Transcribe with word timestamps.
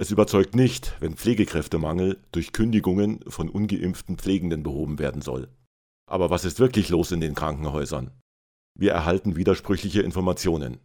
Es 0.00 0.10
überzeugt 0.10 0.54
nicht, 0.54 0.96
wenn 1.00 1.14
Pflegekräftemangel 1.14 2.24
durch 2.32 2.54
Kündigungen 2.54 3.20
von 3.26 3.50
ungeimpften 3.50 4.16
Pflegenden 4.16 4.62
behoben 4.62 4.98
werden 4.98 5.20
soll. 5.20 5.50
Aber 6.06 6.30
was 6.30 6.46
ist 6.46 6.58
wirklich 6.58 6.88
los 6.88 7.12
in 7.12 7.20
den 7.20 7.34
Krankenhäusern? 7.34 8.10
Wir 8.74 8.92
erhalten 8.92 9.36
widersprüchliche 9.36 10.00
Informationen. 10.00 10.78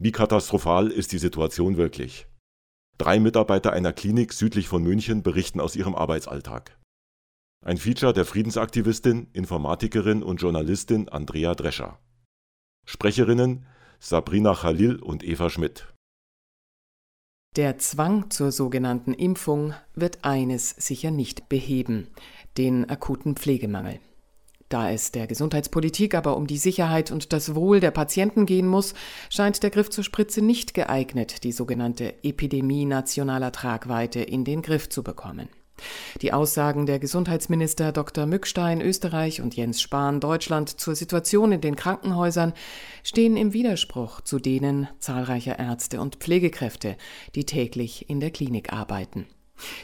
Wie 0.00 0.10
katastrophal 0.10 0.90
ist 0.90 1.12
die 1.12 1.18
Situation 1.18 1.76
wirklich? 1.76 2.26
Drei 2.98 3.20
Mitarbeiter 3.20 3.72
einer 3.72 3.92
Klinik 3.92 4.32
südlich 4.32 4.66
von 4.66 4.82
München 4.82 5.22
berichten 5.22 5.60
aus 5.60 5.76
ihrem 5.76 5.94
Arbeitsalltag. 5.94 6.76
Ein 7.64 7.76
Feature 7.76 8.12
der 8.12 8.24
Friedensaktivistin, 8.24 9.28
Informatikerin 9.32 10.24
und 10.24 10.42
Journalistin 10.42 11.08
Andrea 11.08 11.54
Drescher. 11.54 12.00
Sprecherinnen 12.84 13.64
Sabrina 14.00 14.56
Khalil 14.56 14.96
und 14.96 15.22
Eva 15.22 15.50
Schmidt. 15.50 15.93
Der 17.56 17.78
Zwang 17.78 18.30
zur 18.30 18.50
sogenannten 18.50 19.14
Impfung 19.14 19.74
wird 19.94 20.24
eines 20.24 20.70
sicher 20.70 21.12
nicht 21.12 21.48
beheben, 21.48 22.08
den 22.58 22.90
akuten 22.90 23.36
Pflegemangel. 23.36 24.00
Da 24.68 24.90
es 24.90 25.12
der 25.12 25.28
Gesundheitspolitik 25.28 26.16
aber 26.16 26.36
um 26.36 26.48
die 26.48 26.58
Sicherheit 26.58 27.12
und 27.12 27.32
das 27.32 27.54
Wohl 27.54 27.78
der 27.78 27.92
Patienten 27.92 28.44
gehen 28.44 28.66
muss, 28.66 28.94
scheint 29.30 29.62
der 29.62 29.70
Griff 29.70 29.88
zur 29.88 30.02
Spritze 30.02 30.42
nicht 30.42 30.74
geeignet, 30.74 31.44
die 31.44 31.52
sogenannte 31.52 32.24
Epidemie 32.24 32.86
nationaler 32.86 33.52
Tragweite 33.52 34.20
in 34.20 34.44
den 34.44 34.60
Griff 34.60 34.88
zu 34.88 35.04
bekommen. 35.04 35.48
Die 36.22 36.32
Aussagen 36.32 36.86
der 36.86 36.98
Gesundheitsminister 36.98 37.92
Dr. 37.92 38.26
Mückstein 38.26 38.80
Österreich 38.80 39.40
und 39.40 39.56
Jens 39.56 39.80
Spahn 39.80 40.20
Deutschland 40.20 40.80
zur 40.80 40.94
Situation 40.94 41.52
in 41.52 41.60
den 41.60 41.76
Krankenhäusern 41.76 42.52
stehen 43.02 43.36
im 43.36 43.52
Widerspruch 43.52 44.20
zu 44.20 44.38
denen 44.38 44.88
zahlreicher 44.98 45.58
Ärzte 45.58 46.00
und 46.00 46.16
Pflegekräfte, 46.16 46.96
die 47.34 47.44
täglich 47.44 48.08
in 48.08 48.20
der 48.20 48.30
Klinik 48.30 48.72
arbeiten. 48.72 49.26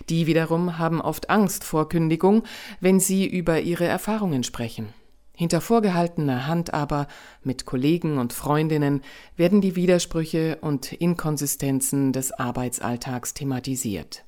Die 0.08 0.26
wiederum 0.26 0.78
haben 0.78 1.00
oft 1.00 1.30
Angst 1.30 1.64
vor 1.64 1.88
Kündigung, 1.88 2.44
wenn 2.80 3.00
sie 3.00 3.26
über 3.26 3.60
ihre 3.60 3.86
Erfahrungen 3.86 4.42
sprechen. 4.42 4.92
Hinter 5.36 5.60
vorgehaltener 5.60 6.46
Hand 6.46 6.74
aber 6.74 7.06
mit 7.42 7.64
Kollegen 7.64 8.18
und 8.18 8.32
Freundinnen 8.32 9.00
werden 9.36 9.60
die 9.60 9.74
Widersprüche 9.74 10.58
und 10.60 10.92
Inkonsistenzen 10.92 12.12
des 12.12 12.32
Arbeitsalltags 12.32 13.32
thematisiert. 13.32 14.24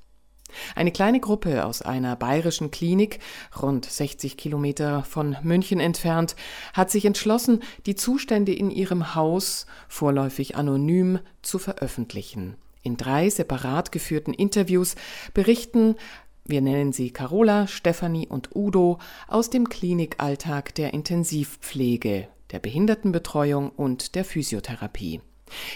Eine 0.74 0.92
kleine 0.92 1.20
Gruppe 1.20 1.64
aus 1.64 1.82
einer 1.82 2.16
bayerischen 2.16 2.70
Klinik, 2.70 3.18
rund 3.60 3.84
60 3.84 4.36
Kilometer 4.36 5.04
von 5.04 5.36
München 5.42 5.80
entfernt, 5.80 6.36
hat 6.72 6.90
sich 6.90 7.04
entschlossen, 7.04 7.62
die 7.86 7.94
Zustände 7.94 8.54
in 8.54 8.70
ihrem 8.70 9.14
Haus 9.14 9.66
vorläufig 9.88 10.56
anonym 10.56 11.18
zu 11.42 11.58
veröffentlichen. 11.58 12.56
In 12.82 12.96
drei 12.96 13.30
separat 13.30 13.92
geführten 13.92 14.34
Interviews 14.34 14.96
berichten 15.34 15.96
wir 16.44 16.60
nennen 16.60 16.92
sie 16.92 17.12
Carola, 17.12 17.68
Stefanie 17.68 18.26
und 18.26 18.56
Udo 18.56 18.98
aus 19.28 19.48
dem 19.48 19.68
Klinikalltag 19.68 20.74
der 20.74 20.92
Intensivpflege, 20.92 22.26
der 22.50 22.58
Behindertenbetreuung 22.58 23.70
und 23.70 24.16
der 24.16 24.24
Physiotherapie. 24.24 25.20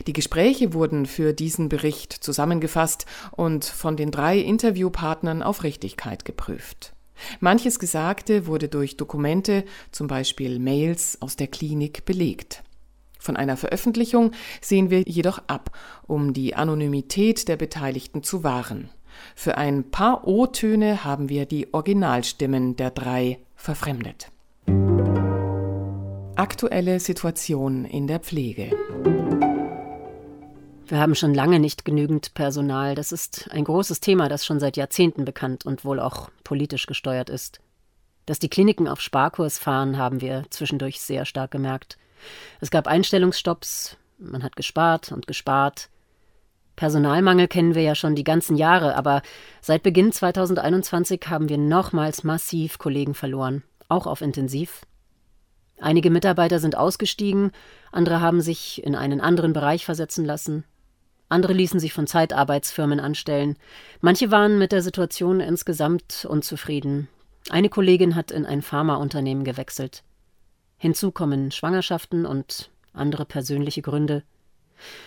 Die 0.06 0.12
Gespräche 0.12 0.72
wurden 0.72 1.06
für 1.06 1.32
diesen 1.32 1.69
Bericht 1.69 2.12
zusammengefasst 2.12 3.06
und 3.32 3.64
von 3.64 3.97
den 3.97 4.10
drei 4.10 4.38
Interviewpartnern 4.38 5.42
auf 5.42 5.62
Richtigkeit 5.62 6.25
geprüft. 6.25 6.92
Manches 7.41 7.78
Gesagte 7.78 8.47
wurde 8.47 8.69
durch 8.69 8.97
Dokumente, 8.97 9.65
zum 9.91 10.06
Beispiel 10.06 10.59
Mails 10.59 11.20
aus 11.20 11.36
der 11.36 11.47
Klinik, 11.47 12.04
belegt. 12.04 12.62
Von 13.19 13.36
einer 13.36 13.56
Veröffentlichung 13.56 14.32
sehen 14.60 14.91
wir 14.91 15.03
jedoch 15.03 15.42
ab, 15.48 15.70
um 16.06 16.32
die 16.32 16.54
Anonymität 16.54 17.48
der 17.48 17.56
Beteiligten 17.56 18.22
zu 18.22 18.44
wahren. 18.44 18.91
Für 19.34 19.56
ein 19.56 19.91
paar 19.91 20.28
O-Töne 20.28 21.04
haben 21.04 21.28
wir 21.28 21.47
die 21.47 21.72
Originalstimmen 21.72 22.76
der 22.76 22.91
drei 22.91 23.38
verfremdet. 23.56 24.31
Aktuelle 26.36 27.00
Situation 27.00 27.86
in 27.86 28.06
der 28.06 28.20
Pflege. 28.20 28.70
Wir 30.88 31.00
haben 31.00 31.16
schon 31.16 31.34
lange 31.34 31.58
nicht 31.58 31.84
genügend 31.84 32.32
Personal. 32.34 32.94
Das 32.94 33.10
ist 33.10 33.50
ein 33.50 33.64
großes 33.64 33.98
Thema, 33.98 34.28
das 34.28 34.47
schon 34.47 34.60
seit 34.60 34.76
Jahrzehnten 34.76 35.24
bekannt 35.24 35.66
und 35.66 35.84
wohl 35.84 35.98
auch 35.98 36.30
politisch 36.44 36.86
gesteuert 36.86 37.28
ist. 37.28 37.58
Dass 38.24 38.38
die 38.38 38.48
Kliniken 38.48 38.86
auf 38.86 39.00
Sparkurs 39.00 39.58
fahren, 39.58 39.98
haben 39.98 40.20
wir 40.20 40.44
zwischendurch 40.50 41.00
sehr 41.00 41.24
stark 41.24 41.50
gemerkt. 41.50 41.98
Es 42.60 42.70
gab 42.70 42.86
Einstellungsstopps, 42.86 43.97
man 44.19 44.44
hat 44.44 44.54
gespart 44.54 45.10
und 45.10 45.26
gespart. 45.26 45.91
Personalmangel 46.76 47.48
kennen 47.48 47.74
wir 47.74 47.82
ja 47.82 47.97
schon 47.97 48.14
die 48.14 48.24
ganzen 48.24 48.54
Jahre, 48.54 48.94
aber 48.94 49.22
seit 49.60 49.82
Beginn 49.82 50.12
2021 50.12 51.20
haben 51.28 51.48
wir 51.48 51.58
nochmals 51.58 52.22
massiv 52.22 52.78
Kollegen 52.78 53.14
verloren, 53.14 53.64
auch 53.88 54.06
auf 54.06 54.20
Intensiv. 54.20 54.82
Einige 55.80 56.10
Mitarbeiter 56.10 56.60
sind 56.60 56.76
ausgestiegen, 56.76 57.50
andere 57.91 58.20
haben 58.20 58.41
sich 58.41 58.84
in 58.84 58.94
einen 58.94 59.20
anderen 59.20 59.53
Bereich 59.53 59.84
versetzen 59.84 60.24
lassen, 60.24 60.64
andere 61.28 61.53
ließen 61.53 61.81
sich 61.81 61.92
von 61.92 62.06
Zeitarbeitsfirmen 62.06 63.00
anstellen. 63.00 63.56
Manche 64.00 64.31
waren 64.31 64.59
mit 64.59 64.72
der 64.72 64.82
Situation 64.82 65.41
insgesamt 65.41 66.25
unzufrieden. 66.28 67.09
Eine 67.48 67.69
Kollegin 67.69 68.14
hat 68.14 68.31
in 68.31 68.47
ein 68.47 68.62
Pharmaunternehmen 68.62 69.44
gewechselt. 69.44 70.03
Hinzu 70.78 71.10
kommen 71.10 71.50
Schwangerschaften 71.50 72.26
und 72.26 72.70
andere 72.92 73.25
persönliche 73.25 73.82
Gründe. 73.82 74.22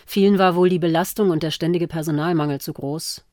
Vielen 0.05 0.39
war 0.39 0.55
wohl 0.55 0.69
die 0.69 0.79
Belastung 0.79 1.29
und 1.29 1.43
der 1.43 1.51
ständige 1.51 1.87
Personalmangel 1.87 2.59
zu 2.59 2.73
groß. 2.73 3.23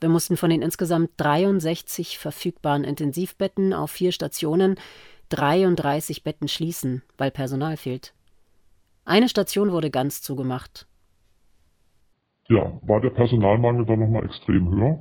Wir 0.00 0.08
mussten 0.08 0.36
von 0.36 0.50
den 0.50 0.62
insgesamt 0.62 1.10
63 1.16 2.18
verfügbaren 2.18 2.84
Intensivbetten 2.84 3.72
auf 3.72 3.90
vier 3.90 4.12
Stationen 4.12 4.76
33 5.28 6.24
Betten 6.24 6.48
schließen, 6.48 7.02
weil 7.18 7.30
Personal 7.30 7.76
fehlt. 7.76 8.12
Eine 9.04 9.28
Station 9.28 9.72
wurde 9.72 9.90
ganz 9.90 10.22
zugemacht 10.22 10.86
ja, 12.48 12.72
war 12.82 13.00
der 13.00 13.10
Personalmangel 13.10 13.86
dann 13.86 14.00
nochmal 14.00 14.24
extrem 14.24 14.70
höher. 14.70 14.98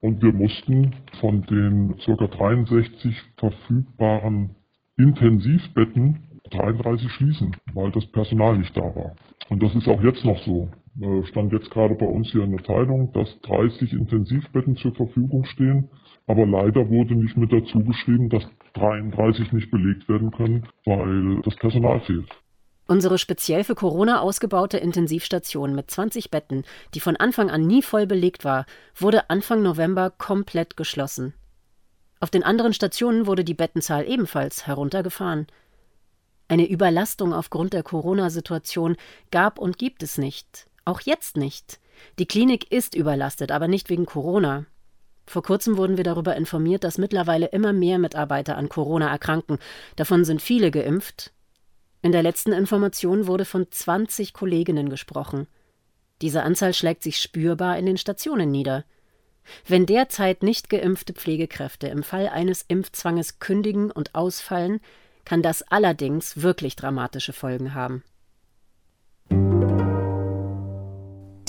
Und 0.00 0.22
wir 0.22 0.32
mussten 0.32 0.94
von 1.20 1.42
den 1.42 1.96
ca. 2.04 2.26
63 2.26 3.16
verfügbaren 3.38 4.54
Intensivbetten 4.96 6.40
33 6.50 7.10
schließen, 7.10 7.56
weil 7.72 7.90
das 7.90 8.06
Personal 8.12 8.58
nicht 8.58 8.76
da 8.76 8.82
war. 8.82 9.16
Und 9.48 9.62
das 9.62 9.74
ist 9.74 9.88
auch 9.88 10.02
jetzt 10.02 10.24
noch 10.24 10.38
so. 10.44 10.68
Äh, 11.00 11.24
stand 11.24 11.52
jetzt 11.52 11.70
gerade 11.70 11.94
bei 11.94 12.06
uns 12.06 12.30
hier 12.30 12.44
in 12.44 12.52
der 12.52 12.62
Teilung, 12.62 13.12
dass 13.12 13.40
30 13.42 13.92
Intensivbetten 13.92 14.76
zur 14.76 14.94
Verfügung 14.94 15.44
stehen. 15.46 15.88
Aber 16.26 16.46
leider 16.46 16.88
wurde 16.88 17.14
nicht 17.16 17.36
mit 17.36 17.52
dazu 17.52 17.82
geschrieben, 17.84 18.28
dass 18.28 18.44
33 18.74 19.52
nicht 19.52 19.70
belegt 19.70 20.08
werden 20.08 20.30
können, 20.30 20.66
weil 20.84 21.40
das 21.42 21.56
Personal 21.56 22.00
fehlt. 22.00 22.28
Unsere 22.86 23.16
speziell 23.16 23.64
für 23.64 23.74
Corona 23.74 24.20
ausgebaute 24.20 24.76
Intensivstation 24.76 25.74
mit 25.74 25.90
20 25.90 26.30
Betten, 26.30 26.64
die 26.92 27.00
von 27.00 27.16
Anfang 27.16 27.50
an 27.50 27.66
nie 27.66 27.82
voll 27.82 28.06
belegt 28.06 28.44
war, 28.44 28.66
wurde 28.94 29.30
Anfang 29.30 29.62
November 29.62 30.10
komplett 30.10 30.76
geschlossen. 30.76 31.32
Auf 32.20 32.30
den 32.30 32.42
anderen 32.42 32.74
Stationen 32.74 33.26
wurde 33.26 33.44
die 33.44 33.54
Bettenzahl 33.54 34.08
ebenfalls 34.08 34.66
heruntergefahren. 34.66 35.46
Eine 36.48 36.68
Überlastung 36.68 37.32
aufgrund 37.32 37.72
der 37.72 37.82
Corona-Situation 37.82 38.96
gab 39.30 39.58
und 39.58 39.78
gibt 39.78 40.02
es 40.02 40.18
nicht. 40.18 40.66
Auch 40.84 41.00
jetzt 41.00 41.36
nicht. 41.36 41.80
Die 42.18 42.26
Klinik 42.26 42.70
ist 42.70 42.94
überlastet, 42.94 43.50
aber 43.50 43.68
nicht 43.68 43.90
wegen 43.90 44.06
Corona. 44.06 44.66
Vor 45.26 45.42
kurzem 45.42 45.76
wurden 45.76 45.96
wir 45.96 46.04
darüber 46.04 46.36
informiert, 46.36 46.84
dass 46.84 46.98
mittlerweile 46.98 47.46
immer 47.46 47.72
mehr 47.72 47.98
Mitarbeiter 47.98 48.56
an 48.56 48.68
Corona 48.68 49.10
erkranken. 49.10 49.58
Davon 49.96 50.24
sind 50.24 50.40
viele 50.42 50.70
geimpft, 50.70 51.33
in 52.04 52.12
der 52.12 52.22
letzten 52.22 52.52
Information 52.52 53.26
wurde 53.26 53.46
von 53.46 53.66
20 53.70 54.34
Kolleginnen 54.34 54.90
gesprochen. 54.90 55.46
Diese 56.20 56.42
Anzahl 56.42 56.74
schlägt 56.74 57.02
sich 57.02 57.16
spürbar 57.16 57.78
in 57.78 57.86
den 57.86 57.96
Stationen 57.96 58.50
nieder. 58.50 58.84
Wenn 59.66 59.86
derzeit 59.86 60.42
nicht 60.42 60.68
geimpfte 60.68 61.14
Pflegekräfte 61.14 61.86
im 61.86 62.02
Fall 62.02 62.28
eines 62.28 62.60
Impfzwanges 62.68 63.38
kündigen 63.38 63.90
und 63.90 64.14
ausfallen, 64.14 64.80
kann 65.24 65.40
das 65.40 65.62
allerdings 65.62 66.42
wirklich 66.42 66.76
dramatische 66.76 67.32
Folgen 67.32 67.72
haben. 67.72 68.02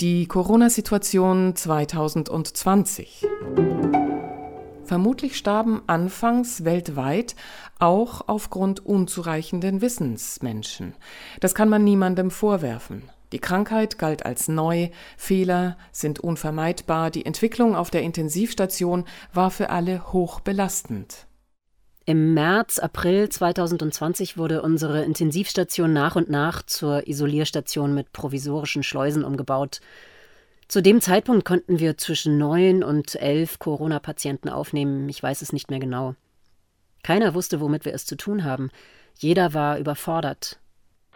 Die 0.00 0.26
Corona-Situation 0.26 1.54
2020. 1.54 3.26
Vermutlich 4.86 5.36
starben 5.36 5.82
anfangs 5.88 6.64
weltweit 6.64 7.34
auch 7.80 8.28
aufgrund 8.28 8.86
unzureichenden 8.86 9.80
Wissens 9.80 10.42
Menschen. 10.42 10.94
Das 11.40 11.56
kann 11.56 11.68
man 11.68 11.82
niemandem 11.82 12.30
vorwerfen. 12.30 13.02
Die 13.32 13.40
Krankheit 13.40 13.98
galt 13.98 14.24
als 14.24 14.46
neu, 14.46 14.90
Fehler 15.16 15.76
sind 15.90 16.20
unvermeidbar, 16.20 17.10
die 17.10 17.26
Entwicklung 17.26 17.74
auf 17.74 17.90
der 17.90 18.02
Intensivstation 18.02 19.04
war 19.32 19.50
für 19.50 19.70
alle 19.70 20.12
hoch 20.12 20.38
belastend. 20.38 21.26
Im 22.04 22.34
März, 22.34 22.78
April 22.78 23.28
2020 23.28 24.38
wurde 24.38 24.62
unsere 24.62 25.02
Intensivstation 25.02 25.92
nach 25.92 26.14
und 26.14 26.30
nach 26.30 26.62
zur 26.62 27.08
Isolierstation 27.08 27.92
mit 27.92 28.12
provisorischen 28.12 28.84
Schleusen 28.84 29.24
umgebaut. 29.24 29.80
Zu 30.68 30.82
dem 30.82 31.00
Zeitpunkt 31.00 31.44
konnten 31.44 31.78
wir 31.78 31.96
zwischen 31.96 32.38
neun 32.38 32.82
und 32.82 33.14
elf 33.14 33.60
Corona-Patienten 33.60 34.48
aufnehmen. 34.48 35.08
Ich 35.08 35.22
weiß 35.22 35.42
es 35.42 35.52
nicht 35.52 35.70
mehr 35.70 35.78
genau. 35.78 36.14
Keiner 37.04 37.34
wusste, 37.34 37.60
womit 37.60 37.84
wir 37.84 37.94
es 37.94 38.04
zu 38.04 38.16
tun 38.16 38.42
haben. 38.42 38.70
Jeder 39.16 39.54
war 39.54 39.78
überfordert. 39.78 40.58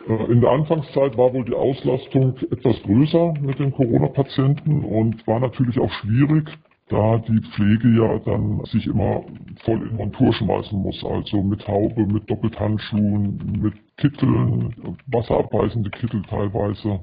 Äh, 0.08 0.32
in 0.32 0.40
der 0.40 0.50
Anfangszeit 0.50 1.16
war 1.16 1.34
wohl 1.34 1.44
die 1.44 1.54
Auslastung 1.54 2.36
etwas 2.50 2.80
größer 2.82 3.34
mit 3.40 3.58
den 3.58 3.72
Corona-Patienten 3.72 4.84
und 4.84 5.26
war 5.26 5.40
natürlich 5.40 5.80
auch 5.80 5.90
schwierig, 6.00 6.48
da 6.88 7.18
die 7.18 7.40
Pflege 7.52 7.88
ja 7.88 8.18
dann 8.20 8.64
sich 8.66 8.86
immer 8.86 9.24
voll 9.64 9.82
in 9.88 9.96
Montur 9.96 10.32
schmeißen 10.32 10.80
muss, 10.80 11.04
also 11.04 11.42
mit 11.42 11.66
Haube, 11.66 12.06
mit 12.06 12.28
Doppelhandschuhen, 12.30 13.60
mit 13.60 13.74
Kitteln, 13.96 14.96
wasserabweisende 15.06 15.90
Kittel 15.90 16.22
teilweise, 16.28 17.00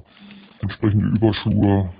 entsprechende 0.60 1.06
Überschuhe, 1.08 1.90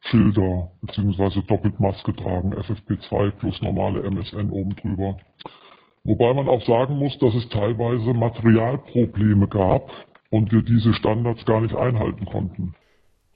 Filter 0.00 0.70
bzw. 0.82 1.42
Doppeltmaske 1.46 2.14
tragen, 2.14 2.54
FFP2 2.54 3.30
plus 3.32 3.60
normale 3.62 4.02
MSN 4.02 4.50
oben 4.50 4.76
drüber. 4.76 5.18
Wobei 6.04 6.32
man 6.34 6.48
auch 6.48 6.64
sagen 6.64 6.98
muss, 6.98 7.18
dass 7.18 7.34
es 7.34 7.48
teilweise 7.48 8.14
Materialprobleme 8.14 9.48
gab 9.48 9.90
und 10.30 10.52
wir 10.52 10.62
diese 10.62 10.94
Standards 10.94 11.44
gar 11.44 11.60
nicht 11.60 11.74
einhalten 11.74 12.26
konnten. 12.26 12.74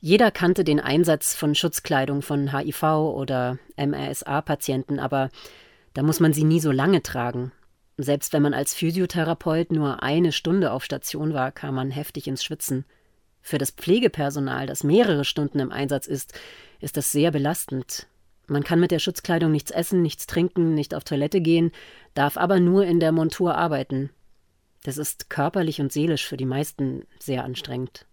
Jeder 0.00 0.30
kannte 0.30 0.64
den 0.64 0.80
Einsatz 0.80 1.34
von 1.34 1.54
Schutzkleidung 1.54 2.22
von 2.22 2.56
HIV 2.56 2.82
oder 2.82 3.58
MRSA-Patienten, 3.76 4.98
aber 4.98 5.28
da 5.92 6.02
muss 6.02 6.20
man 6.20 6.32
sie 6.32 6.44
nie 6.44 6.60
so 6.60 6.70
lange 6.70 7.02
tragen. 7.02 7.52
Selbst 7.98 8.32
wenn 8.32 8.42
man 8.42 8.54
als 8.54 8.72
Physiotherapeut 8.72 9.72
nur 9.72 10.02
eine 10.02 10.32
Stunde 10.32 10.72
auf 10.72 10.84
Station 10.84 11.34
war, 11.34 11.52
kam 11.52 11.74
man 11.74 11.90
heftig 11.90 12.28
ins 12.28 12.42
Schwitzen. 12.42 12.86
Für 13.42 13.58
das 13.58 13.70
Pflegepersonal, 13.70 14.66
das 14.66 14.84
mehrere 14.84 15.25
Stunden 15.25 15.58
im 15.58 15.72
Einsatz 15.72 16.06
ist, 16.06 16.38
ist 16.81 16.96
das 16.96 17.12
sehr 17.12 17.31
belastend. 17.31 18.06
Man 18.46 18.64
kann 18.64 18.81
mit 18.81 18.90
der 18.90 18.98
Schutzkleidung 18.98 19.52
nichts 19.52 19.70
essen, 19.70 20.02
nichts 20.02 20.26
trinken, 20.26 20.75
nicht 20.75 20.94
auf 20.94 21.04
Toilette 21.04 21.40
gehen, 21.40 21.70
darf 22.14 22.37
aber 22.37 22.58
nur 22.58 22.84
in 22.84 23.00
der 23.00 23.12
Montur 23.12 23.54
arbeiten. 23.54 24.10
Das 24.82 24.98
ist 24.98 25.31
körperlich 25.31 25.81
und 25.81 25.92
seelisch 25.92 26.26
für 26.26 26.37
die 26.37 26.46
meisten 26.46 27.06
sehr 27.19 27.44
anstrengend. 27.44 28.06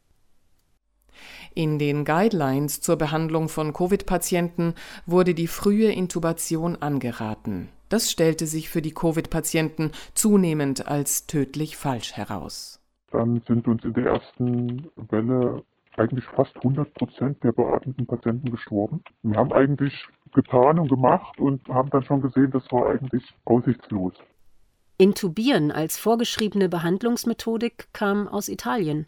In 1.55 1.79
den 1.79 2.05
Guidelines 2.05 2.81
zur 2.81 2.97
Behandlung 2.97 3.49
von 3.49 3.73
Covid-Patienten 3.73 4.75
wurde 5.07 5.33
die 5.33 5.47
frühe 5.47 5.91
Intubation 5.91 6.75
angeraten. 6.75 7.69
Das 7.89 8.11
stellte 8.11 8.45
sich 8.45 8.69
für 8.69 8.81
die 8.81 8.93
Covid-Patienten 8.93 9.91
zunehmend 10.13 10.87
als 10.87 11.25
tödlich 11.25 11.77
falsch 11.77 12.13
heraus. 12.13 12.76
Dann 13.11 13.41
sind 13.47 13.67
uns 13.67 13.83
in 13.83 13.93
der 13.93 14.07
ersten 14.07 14.89
Welle 15.09 15.63
eigentlich 15.97 16.25
fast 16.25 16.55
100 16.57 16.93
Prozent 16.93 17.43
der 17.43 17.51
beatmeten 17.51 18.05
Patienten 18.05 18.51
gestorben. 18.51 19.03
Wir 19.23 19.37
haben 19.37 19.51
eigentlich 19.51 19.93
getan 20.33 20.79
und 20.79 20.89
gemacht 20.89 21.39
und 21.39 21.67
haben 21.69 21.89
dann 21.89 22.03
schon 22.03 22.21
gesehen, 22.21 22.51
das 22.51 22.71
war 22.71 22.89
eigentlich 22.89 23.23
aussichtslos. 23.45 24.13
Intubieren 24.97 25.71
als 25.71 25.97
vorgeschriebene 25.97 26.69
Behandlungsmethodik 26.69 27.87
kam 27.93 28.27
aus 28.27 28.49
Italien. 28.49 29.07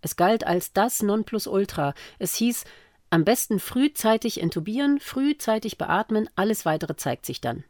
Es 0.00 0.16
galt 0.16 0.46
als 0.46 0.72
das 0.72 1.02
Nonplusultra. 1.02 1.94
Es 2.18 2.34
hieß, 2.34 2.64
am 3.10 3.24
besten 3.24 3.60
frühzeitig 3.60 4.40
intubieren, 4.40 4.98
frühzeitig 4.98 5.78
beatmen, 5.78 6.28
alles 6.34 6.64
weitere 6.64 6.96
zeigt 6.96 7.26
sich 7.26 7.40
dann. 7.40 7.64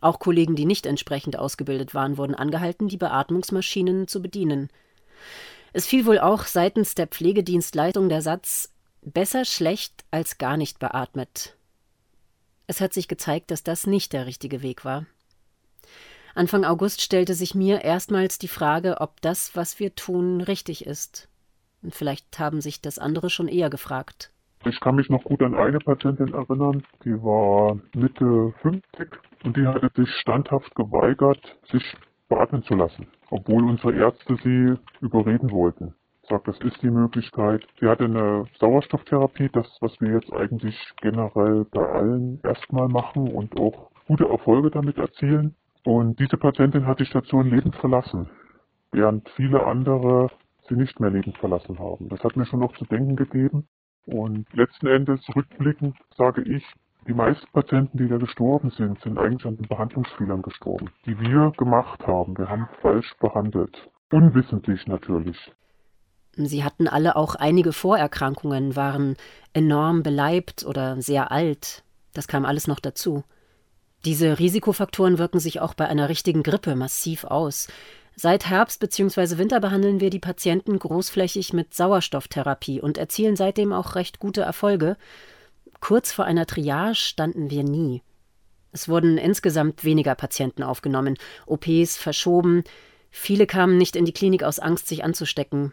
Auch 0.00 0.18
Kollegen, 0.18 0.56
die 0.56 0.64
nicht 0.64 0.86
entsprechend 0.86 1.38
ausgebildet 1.38 1.94
waren, 1.94 2.16
wurden 2.16 2.34
angehalten, 2.34 2.88
die 2.88 2.96
Beatmungsmaschinen 2.96 4.08
zu 4.08 4.22
bedienen. 4.22 4.70
Es 5.72 5.86
fiel 5.86 6.06
wohl 6.06 6.18
auch 6.18 6.44
seitens 6.44 6.94
der 6.94 7.06
Pflegedienstleitung 7.06 8.08
der 8.08 8.22
Satz 8.22 8.72
besser 9.02 9.44
schlecht 9.44 10.04
als 10.10 10.38
gar 10.38 10.56
nicht 10.56 10.78
beatmet. 10.78 11.56
Es 12.66 12.80
hat 12.80 12.92
sich 12.92 13.08
gezeigt, 13.08 13.50
dass 13.50 13.62
das 13.62 13.86
nicht 13.86 14.12
der 14.12 14.26
richtige 14.26 14.62
Weg 14.62 14.84
war. 14.84 15.06
Anfang 16.34 16.64
August 16.64 17.02
stellte 17.02 17.34
sich 17.34 17.54
mir 17.54 17.82
erstmals 17.82 18.38
die 18.38 18.48
Frage, 18.48 19.00
ob 19.00 19.20
das, 19.20 19.56
was 19.56 19.80
wir 19.80 19.94
tun, 19.94 20.40
richtig 20.40 20.86
ist. 20.86 21.28
Und 21.82 21.94
vielleicht 21.94 22.38
haben 22.38 22.60
sich 22.60 22.80
das 22.80 22.98
andere 22.98 23.30
schon 23.30 23.48
eher 23.48 23.70
gefragt. 23.70 24.30
Ich 24.64 24.78
kann 24.78 24.96
mich 24.96 25.08
noch 25.08 25.24
gut 25.24 25.42
an 25.42 25.54
eine 25.54 25.78
Patientin 25.78 26.34
erinnern, 26.34 26.82
die 27.04 27.14
war 27.14 27.78
Mitte 27.94 28.52
50 28.60 29.08
und 29.42 29.56
die 29.56 29.66
hatte 29.66 29.90
sich 29.94 30.10
standhaft 30.16 30.74
geweigert, 30.74 31.40
sich 31.70 31.96
beatmen 32.28 32.62
zu 32.64 32.74
lassen, 32.74 33.06
obwohl 33.30 33.64
unsere 33.64 33.94
Ärzte 33.94 34.36
sie 34.42 34.74
überreden 35.00 35.50
wollten. 35.50 35.94
Sagt, 36.28 36.46
das 36.46 36.58
ist 36.60 36.82
die 36.82 36.90
Möglichkeit. 36.90 37.66
Sie 37.80 37.88
hatte 37.88 38.04
eine 38.04 38.44
Sauerstofftherapie, 38.58 39.48
das, 39.50 39.66
was 39.80 39.98
wir 39.98 40.12
jetzt 40.12 40.32
eigentlich 40.32 40.76
generell 41.00 41.64
bei 41.64 41.80
allen 41.80 42.38
erstmal 42.44 42.88
machen 42.88 43.28
und 43.32 43.58
auch 43.58 43.90
gute 44.06 44.28
Erfolge 44.28 44.70
damit 44.70 44.98
erzielen. 44.98 45.56
Und 45.84 46.20
diese 46.20 46.36
Patientin 46.36 46.86
hat 46.86 47.00
die 47.00 47.06
Station 47.06 47.48
lebend 47.48 47.76
verlassen, 47.76 48.28
während 48.92 49.26
viele 49.30 49.64
andere 49.64 50.28
sie 50.68 50.74
nicht 50.74 51.00
mehr 51.00 51.10
lebend 51.10 51.38
verlassen 51.38 51.78
haben. 51.78 52.10
Das 52.10 52.22
hat 52.22 52.36
mir 52.36 52.44
schon 52.44 52.60
noch 52.60 52.76
zu 52.76 52.84
denken 52.84 53.16
gegeben. 53.16 53.66
Und 54.06 54.46
letzten 54.52 54.86
Endes, 54.86 55.20
rückblickend, 55.34 55.96
sage 56.16 56.42
ich, 56.42 56.64
die 57.06 57.14
meisten 57.14 57.46
Patienten, 57.52 57.98
die 57.98 58.08
da 58.08 58.18
gestorben 58.18 58.70
sind, 58.70 59.00
sind 59.02 59.18
eigentlich 59.18 59.46
an 59.46 59.56
den 59.56 59.68
Behandlungsfehlern 59.68 60.42
gestorben, 60.42 60.90
die 61.06 61.18
wir 61.18 61.52
gemacht 61.56 62.06
haben. 62.06 62.36
Wir 62.36 62.48
haben 62.48 62.68
falsch 62.82 63.14
behandelt. 63.18 63.76
Unwissentlich 64.12 64.86
natürlich. 64.86 65.36
Sie 66.36 66.62
hatten 66.64 66.88
alle 66.88 67.16
auch 67.16 67.34
einige 67.34 67.72
Vorerkrankungen, 67.72 68.76
waren 68.76 69.16
enorm 69.52 70.02
beleibt 70.02 70.64
oder 70.64 71.00
sehr 71.00 71.32
alt. 71.32 71.82
Das 72.14 72.28
kam 72.28 72.44
alles 72.44 72.66
noch 72.66 72.80
dazu. 72.80 73.24
Diese 74.04 74.38
Risikofaktoren 74.38 75.18
wirken 75.18 75.40
sich 75.40 75.60
auch 75.60 75.74
bei 75.74 75.86
einer 75.86 76.08
richtigen 76.08 76.42
Grippe 76.42 76.74
massiv 76.74 77.24
aus. 77.24 77.68
Seit 78.22 78.44
Herbst 78.50 78.80
bzw. 78.80 79.38
Winter 79.38 79.60
behandeln 79.60 80.00
wir 80.00 80.10
die 80.10 80.18
Patienten 80.18 80.78
großflächig 80.78 81.54
mit 81.54 81.72
Sauerstofftherapie 81.72 82.78
und 82.78 82.98
erzielen 82.98 83.34
seitdem 83.34 83.72
auch 83.72 83.94
recht 83.94 84.18
gute 84.18 84.42
Erfolge. 84.42 84.98
Kurz 85.80 86.12
vor 86.12 86.26
einer 86.26 86.44
Triage 86.44 86.96
standen 86.96 87.48
wir 87.48 87.64
nie. 87.64 88.02
Es 88.72 88.90
wurden 88.90 89.16
insgesamt 89.16 89.84
weniger 89.84 90.14
Patienten 90.14 90.62
aufgenommen, 90.62 91.16
OPs 91.46 91.96
verschoben, 91.96 92.62
viele 93.10 93.46
kamen 93.46 93.78
nicht 93.78 93.96
in 93.96 94.04
die 94.04 94.12
Klinik 94.12 94.42
aus 94.42 94.58
Angst, 94.58 94.88
sich 94.88 95.02
anzustecken. 95.02 95.72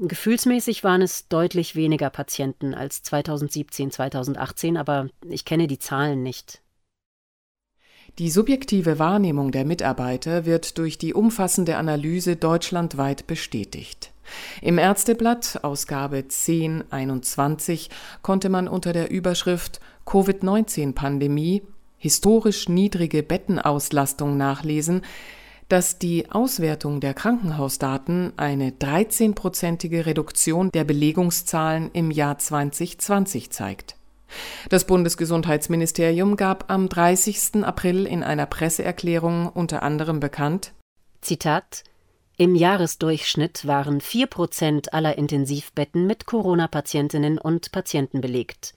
Gefühlsmäßig 0.00 0.84
waren 0.84 1.02
es 1.02 1.26
deutlich 1.26 1.74
weniger 1.74 2.08
Patienten 2.08 2.74
als 2.74 3.02
2017, 3.02 3.90
2018, 3.90 4.76
aber 4.76 5.08
ich 5.28 5.44
kenne 5.44 5.66
die 5.66 5.80
Zahlen 5.80 6.22
nicht. 6.22 6.62
Die 8.18 8.30
subjektive 8.30 9.00
Wahrnehmung 9.00 9.50
der 9.50 9.64
Mitarbeiter 9.64 10.46
wird 10.46 10.78
durch 10.78 10.98
die 10.98 11.14
umfassende 11.14 11.76
Analyse 11.76 12.36
deutschlandweit 12.36 13.26
bestätigt. 13.26 14.12
Im 14.62 14.78
Ärzteblatt 14.78 15.64
Ausgabe 15.64 16.18
1021 16.18 17.90
konnte 18.22 18.50
man 18.50 18.68
unter 18.68 18.92
der 18.92 19.10
Überschrift 19.10 19.80
Covid-19-Pandemie 20.06 21.62
historisch 21.98 22.68
niedrige 22.68 23.24
Bettenauslastung 23.24 24.36
nachlesen, 24.36 25.02
dass 25.68 25.98
die 25.98 26.30
Auswertung 26.30 27.00
der 27.00 27.14
Krankenhausdaten 27.14 28.32
eine 28.36 28.70
13-prozentige 28.70 30.06
Reduktion 30.06 30.70
der 30.70 30.84
Belegungszahlen 30.84 31.90
im 31.92 32.12
Jahr 32.12 32.38
2020 32.38 33.50
zeigt. 33.50 33.96
Das 34.68 34.86
Bundesgesundheitsministerium 34.86 36.36
gab 36.36 36.70
am 36.70 36.88
30. 36.88 37.64
April 37.64 38.06
in 38.06 38.22
einer 38.22 38.46
Presseerklärung 38.46 39.48
unter 39.48 39.82
anderem 39.82 40.20
bekannt 40.20 40.72
Zitat 41.20 41.84
Im 42.36 42.54
Jahresdurchschnitt 42.54 43.66
waren 43.66 44.00
4 44.00 44.26
Prozent 44.26 44.92
aller 44.92 45.16
Intensivbetten 45.16 46.06
mit 46.06 46.26
Corona-Patientinnen 46.26 47.38
und 47.38 47.72
Patienten 47.72 48.20
belegt. 48.20 48.74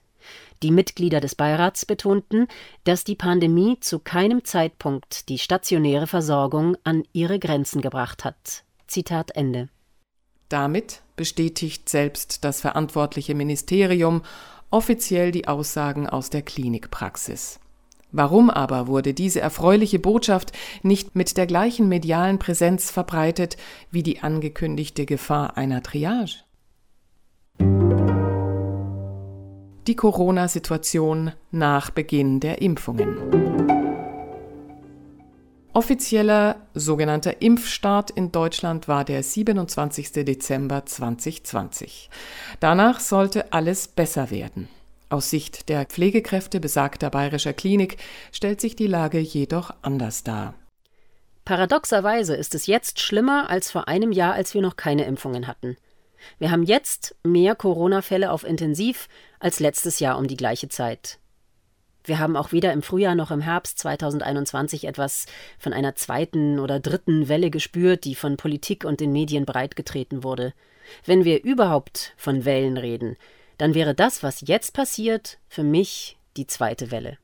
Die 0.62 0.70
Mitglieder 0.70 1.20
des 1.20 1.34
Beirats 1.34 1.84
betonten, 1.86 2.48
dass 2.84 3.04
die 3.04 3.14
Pandemie 3.14 3.78
zu 3.80 3.98
keinem 3.98 4.44
Zeitpunkt 4.44 5.28
die 5.28 5.38
stationäre 5.38 6.06
Versorgung 6.06 6.76
an 6.84 7.04
ihre 7.12 7.38
Grenzen 7.38 7.80
gebracht 7.80 8.24
hat. 8.24 8.64
Zitat 8.86 9.36
Ende. 9.36 9.68
Damit 10.48 11.02
bestätigt 11.14 11.88
selbst 11.88 12.44
das 12.44 12.62
verantwortliche 12.62 13.34
Ministerium 13.34 14.22
offiziell 14.70 15.30
die 15.30 15.48
Aussagen 15.48 16.08
aus 16.08 16.30
der 16.30 16.42
Klinikpraxis. 16.42 17.60
Warum 18.10 18.48
aber 18.48 18.86
wurde 18.86 19.12
diese 19.12 19.40
erfreuliche 19.40 19.98
Botschaft 19.98 20.52
nicht 20.82 21.14
mit 21.14 21.36
der 21.36 21.46
gleichen 21.46 21.88
medialen 21.88 22.38
Präsenz 22.38 22.90
verbreitet 22.90 23.56
wie 23.90 24.02
die 24.02 24.20
angekündigte 24.20 25.04
Gefahr 25.04 25.58
einer 25.58 25.82
Triage? 25.82 26.44
Die 29.86 29.96
Corona-Situation 29.96 31.32
nach 31.50 31.90
Beginn 31.90 32.40
der 32.40 32.62
Impfungen. 32.62 33.57
Offizieller 35.74 36.56
sogenannter 36.74 37.42
Impfstart 37.42 38.10
in 38.10 38.32
Deutschland 38.32 38.88
war 38.88 39.04
der 39.04 39.22
27. 39.22 40.12
Dezember 40.24 40.86
2020. 40.86 42.10
Danach 42.58 43.00
sollte 43.00 43.52
alles 43.52 43.86
besser 43.86 44.30
werden. 44.30 44.68
Aus 45.10 45.30
Sicht 45.30 45.68
der 45.68 45.84
Pflegekräfte 45.86 46.60
besagter 46.60 47.10
bayerischer 47.10 47.52
Klinik 47.52 47.96
stellt 48.32 48.60
sich 48.60 48.76
die 48.76 48.86
Lage 48.86 49.18
jedoch 49.18 49.74
anders 49.82 50.24
dar. 50.24 50.54
Paradoxerweise 51.44 52.34
ist 52.34 52.54
es 52.54 52.66
jetzt 52.66 53.00
schlimmer 53.00 53.48
als 53.48 53.70
vor 53.70 53.88
einem 53.88 54.12
Jahr, 54.12 54.34
als 54.34 54.52
wir 54.52 54.60
noch 54.60 54.76
keine 54.76 55.04
Impfungen 55.04 55.46
hatten. 55.46 55.76
Wir 56.38 56.50
haben 56.50 56.62
jetzt 56.62 57.14
mehr 57.22 57.54
Corona-Fälle 57.54 58.32
auf 58.32 58.44
Intensiv 58.44 59.08
als 59.40 59.60
letztes 59.60 60.00
Jahr 60.00 60.18
um 60.18 60.26
die 60.26 60.36
gleiche 60.36 60.68
Zeit. 60.68 61.18
Wir 62.08 62.18
haben 62.18 62.36
auch 62.36 62.52
weder 62.52 62.72
im 62.72 62.80
Frühjahr 62.80 63.14
noch 63.14 63.30
im 63.30 63.42
Herbst 63.42 63.78
2021 63.80 64.86
etwas 64.86 65.26
von 65.58 65.74
einer 65.74 65.94
zweiten 65.94 66.58
oder 66.58 66.80
dritten 66.80 67.28
Welle 67.28 67.50
gespürt, 67.50 68.04
die 68.04 68.14
von 68.14 68.38
Politik 68.38 68.86
und 68.86 69.00
den 69.00 69.12
Medien 69.12 69.44
breitgetreten 69.44 70.24
wurde. 70.24 70.54
Wenn 71.04 71.26
wir 71.26 71.44
überhaupt 71.44 72.14
von 72.16 72.46
Wellen 72.46 72.78
reden, 72.78 73.16
dann 73.58 73.74
wäre 73.74 73.94
das, 73.94 74.22
was 74.22 74.40
jetzt 74.40 74.72
passiert, 74.72 75.38
für 75.48 75.62
mich 75.62 76.16
die 76.38 76.46
zweite 76.46 76.90
Welle. 76.90 77.18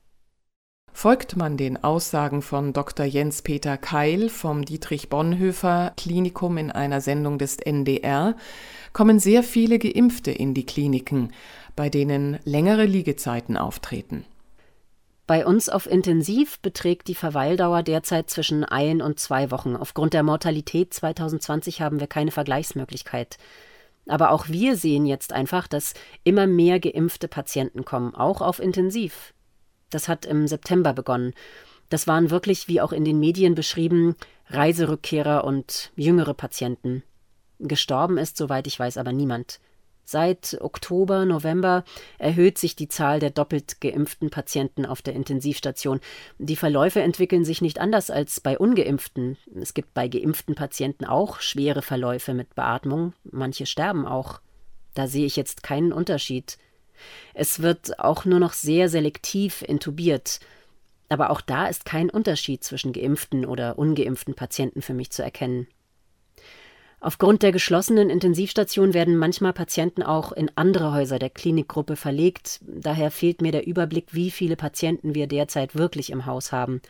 Folgt 0.93 1.35
man 1.35 1.57
den 1.57 1.83
Aussagen 1.83 2.43
von 2.43 2.71
Dr. 2.71 3.07
Jens 3.07 3.41
Peter 3.41 3.77
Keil 3.77 4.29
vom 4.29 4.65
Dietrich 4.65 5.09
Bonhoeffer 5.09 5.93
Klinikum 5.97 6.57
in 6.57 6.69
einer 6.69 7.01
Sendung 7.01 7.39
des 7.39 7.57
NDR, 7.57 8.35
kommen 8.93 9.19
sehr 9.19 9.41
viele 9.41 9.79
Geimpfte 9.79 10.29
in 10.29 10.53
die 10.53 10.65
Kliniken, 10.67 11.33
bei 11.75 11.89
denen 11.89 12.37
längere 12.45 12.85
Liegezeiten 12.85 13.57
auftreten. 13.57 14.25
Bei 15.27 15.45
uns 15.45 15.69
auf 15.69 15.87
Intensiv 15.87 16.59
beträgt 16.59 17.07
die 17.07 17.15
Verweildauer 17.15 17.81
derzeit 17.81 18.29
zwischen 18.29 18.63
ein 18.63 19.01
und 19.01 19.19
zwei 19.19 19.49
Wochen. 19.49 19.75
Aufgrund 19.75 20.13
der 20.13 20.21
Mortalität 20.21 20.93
2020 20.93 21.81
haben 21.81 21.99
wir 21.99 22.05
keine 22.05 22.29
Vergleichsmöglichkeit. 22.29 23.37
Aber 24.07 24.29
auch 24.29 24.49
wir 24.49 24.77
sehen 24.77 25.07
jetzt 25.07 25.33
einfach, 25.33 25.67
dass 25.67 25.95
immer 26.23 26.45
mehr 26.45 26.79
geimpfte 26.79 27.27
Patienten 27.27 27.85
kommen, 27.85 28.13
auch 28.13 28.41
auf 28.41 28.59
Intensiv. 28.59 29.33
Das 29.89 30.07
hat 30.07 30.27
im 30.27 30.47
September 30.47 30.93
begonnen. 30.93 31.33
Das 31.89 32.05
waren 32.05 32.29
wirklich, 32.29 32.67
wie 32.67 32.81
auch 32.81 32.91
in 32.91 33.03
den 33.03 33.19
Medien 33.19 33.55
beschrieben, 33.55 34.15
Reiserückkehrer 34.49 35.43
und 35.43 35.91
jüngere 35.95 36.35
Patienten. 36.35 37.01
Gestorben 37.57 38.19
ist, 38.19 38.37
soweit 38.37 38.67
ich 38.67 38.79
weiß, 38.79 38.97
aber 38.97 39.11
niemand. 39.11 39.59
Seit 40.07 40.57
Oktober, 40.61 41.25
November 41.25 41.83
erhöht 42.19 42.59
sich 42.59 42.75
die 42.75 42.87
Zahl 42.87 43.19
der 43.19 43.31
doppelt 43.31 43.81
geimpften 43.81 44.29
Patienten 44.29 44.85
auf 44.85 45.01
der 45.01 45.15
Intensivstation. 45.15 45.99
Die 46.37 46.55
Verläufe 46.55 47.01
entwickeln 47.01 47.43
sich 47.43 47.59
nicht 47.59 47.79
anders 47.79 48.11
als 48.11 48.39
bei 48.39 48.57
ungeimpften. 48.57 49.37
Es 49.59 49.73
gibt 49.73 49.95
bei 49.95 50.07
geimpften 50.07 50.53
Patienten 50.53 51.05
auch 51.05 51.41
schwere 51.41 51.81
Verläufe 51.81 52.35
mit 52.35 52.53
Beatmung. 52.53 53.13
Manche 53.23 53.65
sterben 53.65 54.05
auch. 54.05 54.41
Da 54.93 55.07
sehe 55.07 55.25
ich 55.25 55.35
jetzt 55.35 55.63
keinen 55.63 55.91
Unterschied. 55.91 56.59
Es 57.33 57.61
wird 57.63 57.99
auch 57.99 58.25
nur 58.25 58.39
noch 58.39 58.53
sehr 58.53 58.89
selektiv 58.89 59.63
intubiert. 59.63 60.39
Aber 61.09 61.31
auch 61.31 61.41
da 61.41 61.65
ist 61.65 61.85
kein 61.85 62.11
Unterschied 62.11 62.63
zwischen 62.63 62.93
geimpften 62.93 63.43
oder 63.43 63.79
ungeimpften 63.79 64.35
Patienten 64.35 64.83
für 64.83 64.93
mich 64.93 65.11
zu 65.11 65.23
erkennen. 65.23 65.67
Aufgrund 67.05 67.43
der 67.43 67.51
geschlossenen 67.51 68.09
Intensivstation 68.09 68.95
werden 68.95 69.15
manchmal 69.15 69.53
Patienten 69.53 70.01
auch 70.01 70.31
in 70.31 70.49
andere 70.55 70.91
Häuser 70.91 71.19
der 71.19 71.29
Klinikgruppe 71.29 71.97
verlegt. 71.97 72.61
Daher 72.65 73.11
fehlt 73.11 73.43
mir 73.43 73.51
der 73.51 73.67
Überblick, 73.67 74.15
wie 74.15 74.31
viele 74.31 74.55
Patienten 74.55 75.13
wir 75.13 75.27
derzeit 75.27 75.75
wirklich 75.75 76.09
im 76.09 76.25
Haus 76.25 76.51
haben. 76.51 76.81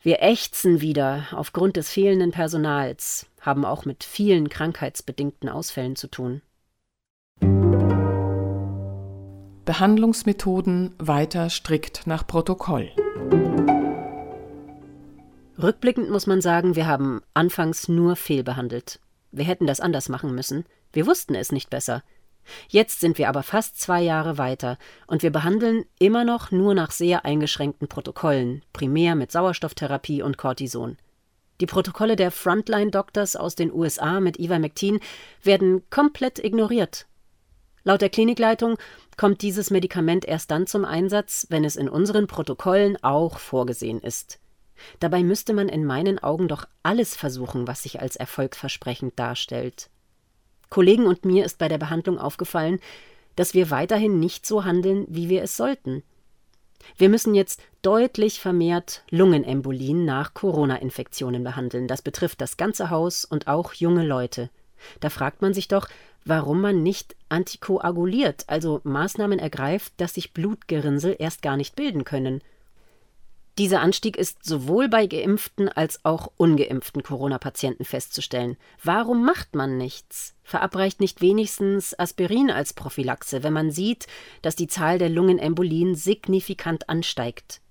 Wir 0.00 0.22
ächzen 0.22 0.80
wieder 0.80 1.24
aufgrund 1.32 1.76
des 1.76 1.90
fehlenden 1.90 2.30
Personals, 2.30 3.26
haben 3.40 3.64
auch 3.64 3.84
mit 3.84 4.04
vielen 4.04 4.48
krankheitsbedingten 4.48 5.48
Ausfällen 5.48 5.96
zu 5.96 6.06
tun. 6.06 6.40
Behandlungsmethoden 9.64 10.94
weiter 11.00 11.50
strikt 11.50 12.06
nach 12.06 12.28
Protokoll. 12.28 12.92
Rückblickend 15.60 16.10
muss 16.10 16.28
man 16.28 16.40
sagen, 16.40 16.76
wir 16.76 16.86
haben 16.86 17.22
anfangs 17.34 17.88
nur 17.88 18.14
fehlbehandelt. 18.14 19.00
Wir 19.32 19.44
hätten 19.44 19.66
das 19.66 19.80
anders 19.80 20.08
machen 20.08 20.34
müssen. 20.34 20.64
Wir 20.92 21.06
wussten 21.06 21.34
es 21.34 21.52
nicht 21.52 21.70
besser. 21.70 22.02
Jetzt 22.68 23.00
sind 23.00 23.18
wir 23.18 23.28
aber 23.28 23.42
fast 23.42 23.80
zwei 23.80 24.02
Jahre 24.02 24.38
weiter 24.38 24.78
und 25.06 25.22
wir 25.22 25.30
behandeln 25.30 25.84
immer 25.98 26.24
noch 26.24 26.50
nur 26.50 26.74
nach 26.74 26.90
sehr 26.90 27.24
eingeschränkten 27.24 27.88
Protokollen, 27.88 28.62
primär 28.72 29.14
mit 29.14 29.32
Sauerstofftherapie 29.32 30.22
und 30.22 30.38
Cortison. 30.38 30.96
Die 31.60 31.66
Protokolle 31.66 32.16
der 32.16 32.30
Frontline-Doctors 32.30 33.34
aus 33.34 33.54
den 33.54 33.72
USA 33.72 34.20
mit 34.20 34.38
Ivermectin 34.38 35.00
werden 35.42 35.88
komplett 35.90 36.38
ignoriert. 36.38 37.06
Laut 37.82 38.02
der 38.02 38.10
Klinikleitung 38.10 38.76
kommt 39.16 39.42
dieses 39.42 39.70
Medikament 39.70 40.24
erst 40.24 40.50
dann 40.50 40.66
zum 40.66 40.84
Einsatz, 40.84 41.46
wenn 41.50 41.64
es 41.64 41.76
in 41.76 41.88
unseren 41.88 42.26
Protokollen 42.26 43.02
auch 43.02 43.38
vorgesehen 43.38 44.00
ist. 44.00 44.38
Dabei 45.00 45.22
müsste 45.22 45.52
man 45.52 45.68
in 45.68 45.84
meinen 45.84 46.18
Augen 46.18 46.48
doch 46.48 46.66
alles 46.82 47.16
versuchen, 47.16 47.66
was 47.66 47.82
sich 47.82 48.00
als 48.00 48.16
erfolgsversprechend 48.16 49.18
darstellt. 49.18 49.88
Kollegen 50.68 51.06
und 51.06 51.24
mir 51.24 51.44
ist 51.44 51.58
bei 51.58 51.68
der 51.68 51.78
Behandlung 51.78 52.18
aufgefallen, 52.18 52.80
dass 53.36 53.54
wir 53.54 53.70
weiterhin 53.70 54.18
nicht 54.18 54.46
so 54.46 54.64
handeln, 54.64 55.06
wie 55.08 55.28
wir 55.28 55.42
es 55.42 55.56
sollten. 55.56 56.02
Wir 56.96 57.08
müssen 57.08 57.34
jetzt 57.34 57.60
deutlich 57.82 58.40
vermehrt 58.40 59.02
Lungenembolien 59.10 60.04
nach 60.04 60.34
Corona-Infektionen 60.34 61.44
behandeln. 61.44 61.88
Das 61.88 62.02
betrifft 62.02 62.40
das 62.40 62.56
ganze 62.56 62.90
Haus 62.90 63.24
und 63.24 63.48
auch 63.48 63.72
junge 63.74 64.04
Leute. 64.04 64.50
Da 65.00 65.10
fragt 65.10 65.42
man 65.42 65.54
sich 65.54 65.68
doch, 65.68 65.88
warum 66.24 66.60
man 66.60 66.82
nicht 66.82 67.16
antikoaguliert, 67.28 68.44
also 68.48 68.80
Maßnahmen 68.84 69.38
ergreift, 69.38 69.92
dass 69.96 70.14
sich 70.14 70.32
Blutgerinnsel 70.32 71.16
erst 71.18 71.42
gar 71.42 71.56
nicht 71.56 71.76
bilden 71.76 72.04
können. 72.04 72.42
Dieser 73.58 73.80
Anstieg 73.80 74.18
ist 74.18 74.44
sowohl 74.44 74.88
bei 74.90 75.06
geimpften 75.06 75.70
als 75.70 76.04
auch 76.04 76.30
ungeimpften 76.36 77.02
Corona-Patienten 77.02 77.86
festzustellen. 77.86 78.58
Warum 78.82 79.24
macht 79.24 79.54
man 79.54 79.78
nichts? 79.78 80.34
Verabreicht 80.42 81.00
nicht 81.00 81.22
wenigstens 81.22 81.98
Aspirin 81.98 82.50
als 82.50 82.74
Prophylaxe, 82.74 83.42
wenn 83.42 83.54
man 83.54 83.70
sieht, 83.70 84.06
dass 84.42 84.56
die 84.56 84.66
Zahl 84.66 84.98
der 84.98 85.08
Lungenembolien 85.08 85.94
signifikant 85.94 86.90
ansteigt? 86.90 87.62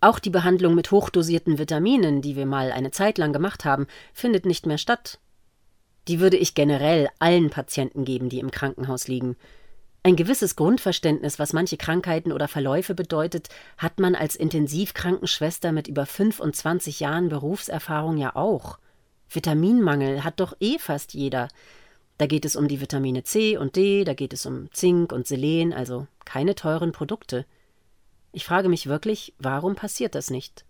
Auch 0.00 0.20
die 0.20 0.30
Behandlung 0.30 0.76
mit 0.76 0.92
hochdosierten 0.92 1.58
Vitaminen, 1.58 2.22
die 2.22 2.36
wir 2.36 2.46
mal 2.46 2.70
eine 2.70 2.92
Zeit 2.92 3.18
lang 3.18 3.32
gemacht 3.32 3.64
haben, 3.64 3.88
findet 4.12 4.46
nicht 4.46 4.64
mehr 4.64 4.78
statt. 4.78 5.18
Die 6.06 6.20
würde 6.20 6.36
ich 6.36 6.54
generell 6.54 7.08
allen 7.18 7.50
Patienten 7.50 8.04
geben, 8.04 8.28
die 8.28 8.38
im 8.38 8.52
Krankenhaus 8.52 9.08
liegen. 9.08 9.36
Ein 10.06 10.14
gewisses 10.14 10.54
Grundverständnis, 10.54 11.40
was 11.40 11.52
manche 11.52 11.76
Krankheiten 11.76 12.30
oder 12.30 12.46
Verläufe 12.46 12.94
bedeutet, 12.94 13.48
hat 13.76 13.98
man 13.98 14.14
als 14.14 14.36
Intensivkrankenschwester 14.36 15.72
mit 15.72 15.88
über 15.88 16.06
25 16.06 17.00
Jahren 17.00 17.28
Berufserfahrung 17.28 18.16
ja 18.16 18.36
auch. 18.36 18.78
Vitaminmangel 19.28 20.22
hat 20.22 20.38
doch 20.38 20.54
eh 20.60 20.78
fast 20.78 21.12
jeder. 21.12 21.48
Da 22.18 22.28
geht 22.28 22.44
es 22.44 22.54
um 22.54 22.68
die 22.68 22.80
Vitamine 22.80 23.24
C 23.24 23.56
und 23.56 23.74
D, 23.74 24.04
da 24.04 24.14
geht 24.14 24.32
es 24.32 24.46
um 24.46 24.70
Zink 24.70 25.10
und 25.10 25.26
Selen, 25.26 25.72
also 25.72 26.06
keine 26.24 26.54
teuren 26.54 26.92
Produkte. 26.92 27.44
Ich 28.30 28.44
frage 28.44 28.68
mich 28.68 28.86
wirklich, 28.86 29.34
warum 29.40 29.74
passiert 29.74 30.14
das 30.14 30.30
nicht? 30.30 30.64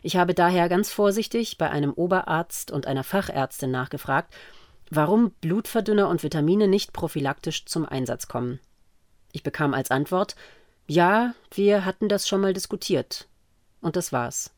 Ich 0.00 0.16
habe 0.16 0.32
daher 0.32 0.70
ganz 0.70 0.90
vorsichtig 0.90 1.58
bei 1.58 1.68
einem 1.68 1.92
Oberarzt 1.92 2.70
und 2.70 2.86
einer 2.86 3.04
Fachärztin 3.04 3.70
nachgefragt, 3.70 4.32
warum 4.90 5.32
Blutverdünner 5.40 6.08
und 6.08 6.22
Vitamine 6.22 6.68
nicht 6.68 6.92
prophylaktisch 6.92 7.64
zum 7.66 7.86
Einsatz 7.86 8.28
kommen. 8.28 8.60
Ich 9.32 9.42
bekam 9.42 9.74
als 9.74 9.90
Antwort 9.90 10.36
Ja, 10.86 11.34
wir 11.52 11.84
hatten 11.84 12.08
das 12.08 12.28
schon 12.28 12.40
mal 12.40 12.52
diskutiert. 12.52 13.28
Und 13.80 13.96
das 13.96 14.12
war's. 14.12 14.52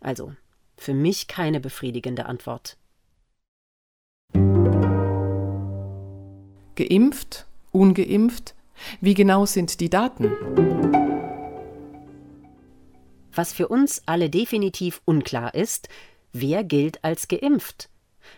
Also, 0.00 0.34
für 0.76 0.94
mich 0.94 1.28
keine 1.28 1.60
befriedigende 1.60 2.26
Antwort. 2.26 2.76
Geimpft, 6.74 7.46
ungeimpft, 7.70 8.54
wie 9.00 9.14
genau 9.14 9.46
sind 9.46 9.80
die 9.80 9.90
Daten? 9.90 10.32
Was 13.34 13.52
für 13.52 13.68
uns 13.68 14.02
alle 14.06 14.28
definitiv 14.28 15.00
unklar 15.04 15.54
ist, 15.54 15.88
wer 16.32 16.64
gilt 16.64 17.02
als 17.04 17.28
geimpft? 17.28 17.88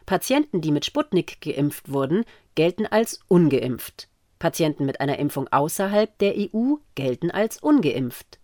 Patienten, 0.06 0.60
die 0.60 0.72
mit 0.72 0.84
Sputnik 0.84 1.40
geimpft 1.40 1.90
wurden, 1.92 2.24
gelten 2.54 2.86
als 2.86 3.20
ungeimpft. 3.28 4.08
Patienten 4.38 4.84
mit 4.84 5.00
einer 5.00 5.18
Impfung 5.18 5.48
außerhalb 5.48 6.18
der 6.18 6.34
EU 6.36 6.74
gelten 6.94 7.30
als 7.30 7.62
ungeimpft. 7.62 8.38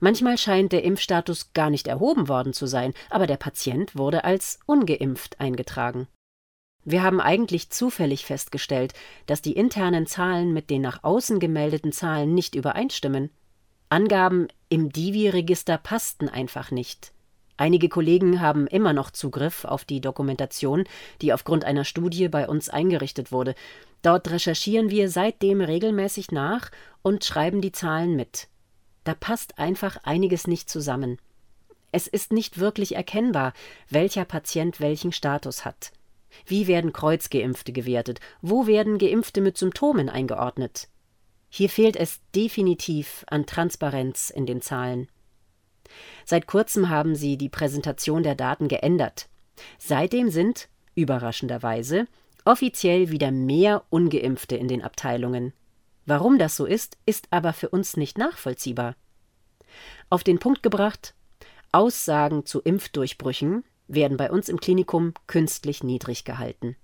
Manchmal 0.00 0.38
scheint 0.38 0.72
der 0.72 0.82
Impfstatus 0.82 1.52
gar 1.52 1.70
nicht 1.70 1.86
erhoben 1.86 2.28
worden 2.28 2.52
zu 2.52 2.66
sein, 2.66 2.94
aber 3.10 3.26
der 3.26 3.36
Patient 3.36 3.96
wurde 3.96 4.24
als 4.24 4.58
ungeimpft 4.66 5.40
eingetragen. 5.40 6.08
Wir 6.84 7.02
haben 7.02 7.20
eigentlich 7.20 7.70
zufällig 7.70 8.24
festgestellt, 8.24 8.94
dass 9.26 9.42
die 9.42 9.52
internen 9.52 10.06
Zahlen 10.06 10.52
mit 10.52 10.70
den 10.70 10.82
nach 10.82 11.04
außen 11.04 11.38
gemeldeten 11.38 11.92
Zahlen 11.92 12.34
nicht 12.34 12.54
übereinstimmen. 12.54 13.30
Angaben 13.90 14.48
im 14.68 14.90
Divi-Register 14.90 15.78
passten 15.78 16.28
einfach 16.28 16.70
nicht. 16.70 17.12
Einige 17.58 17.88
Kollegen 17.88 18.40
haben 18.40 18.68
immer 18.68 18.92
noch 18.92 19.10
Zugriff 19.10 19.64
auf 19.64 19.84
die 19.84 20.00
Dokumentation, 20.00 20.84
die 21.20 21.32
aufgrund 21.32 21.64
einer 21.64 21.84
Studie 21.84 22.28
bei 22.28 22.48
uns 22.48 22.68
eingerichtet 22.68 23.32
wurde. 23.32 23.56
Dort 24.02 24.30
recherchieren 24.30 24.90
wir 24.90 25.10
seitdem 25.10 25.60
regelmäßig 25.60 26.30
nach 26.30 26.70
und 27.02 27.24
schreiben 27.24 27.60
die 27.60 27.72
Zahlen 27.72 28.14
mit. 28.14 28.46
Da 29.02 29.14
passt 29.14 29.58
einfach 29.58 29.98
einiges 30.04 30.46
nicht 30.46 30.70
zusammen. 30.70 31.18
Es 31.90 32.06
ist 32.06 32.32
nicht 32.32 32.60
wirklich 32.60 32.94
erkennbar, 32.94 33.52
welcher 33.90 34.24
Patient 34.24 34.80
welchen 34.80 35.10
Status 35.10 35.64
hat. 35.64 35.90
Wie 36.46 36.68
werden 36.68 36.92
Kreuzgeimpfte 36.92 37.72
gewertet? 37.72 38.20
Wo 38.40 38.68
werden 38.68 38.98
Geimpfte 38.98 39.40
mit 39.40 39.58
Symptomen 39.58 40.08
eingeordnet? 40.08 40.86
Hier 41.48 41.70
fehlt 41.70 41.96
es 41.96 42.20
definitiv 42.36 43.24
an 43.26 43.46
Transparenz 43.46 44.30
in 44.30 44.46
den 44.46 44.62
Zahlen. 44.62 45.08
Seit 46.28 46.46
kurzem 46.46 46.90
haben 46.90 47.14
sie 47.14 47.38
die 47.38 47.48
Präsentation 47.48 48.22
der 48.22 48.34
Daten 48.34 48.68
geändert. 48.68 49.30
Seitdem 49.78 50.28
sind, 50.28 50.68
überraschenderweise, 50.94 52.06
offiziell 52.44 53.10
wieder 53.10 53.30
mehr 53.30 53.84
ungeimpfte 53.88 54.54
in 54.54 54.68
den 54.68 54.82
Abteilungen. 54.82 55.54
Warum 56.04 56.38
das 56.38 56.54
so 56.54 56.66
ist, 56.66 56.98
ist 57.06 57.28
aber 57.30 57.54
für 57.54 57.70
uns 57.70 57.96
nicht 57.96 58.18
nachvollziehbar. 58.18 58.94
Auf 60.10 60.22
den 60.22 60.38
Punkt 60.38 60.62
gebracht, 60.62 61.14
Aussagen 61.72 62.44
zu 62.44 62.60
Impfdurchbrüchen 62.60 63.64
werden 63.86 64.18
bei 64.18 64.30
uns 64.30 64.50
im 64.50 64.60
Klinikum 64.60 65.14
künstlich 65.28 65.82
niedrig 65.82 66.24
gehalten. 66.26 66.76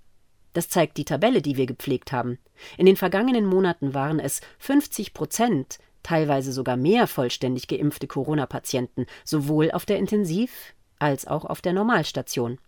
Das 0.54 0.70
zeigt 0.70 0.96
die 0.96 1.04
Tabelle, 1.04 1.42
die 1.42 1.58
wir 1.58 1.66
gepflegt 1.66 2.12
haben. 2.12 2.38
In 2.78 2.86
den 2.86 2.96
vergangenen 2.96 3.44
Monaten 3.44 3.92
waren 3.92 4.20
es 4.20 4.40
50 4.58 5.12
Prozent, 5.12 5.80
teilweise 6.04 6.52
sogar 6.52 6.76
mehr 6.76 7.08
vollständig 7.08 7.66
geimpfte 7.66 8.06
Corona-Patienten, 8.06 9.06
sowohl 9.24 9.72
auf 9.72 9.84
der 9.84 9.98
Intensiv- 9.98 10.74
als 11.00 11.26
auch 11.26 11.44
auf 11.44 11.60
der 11.60 11.72
Normalstation. 11.72 12.58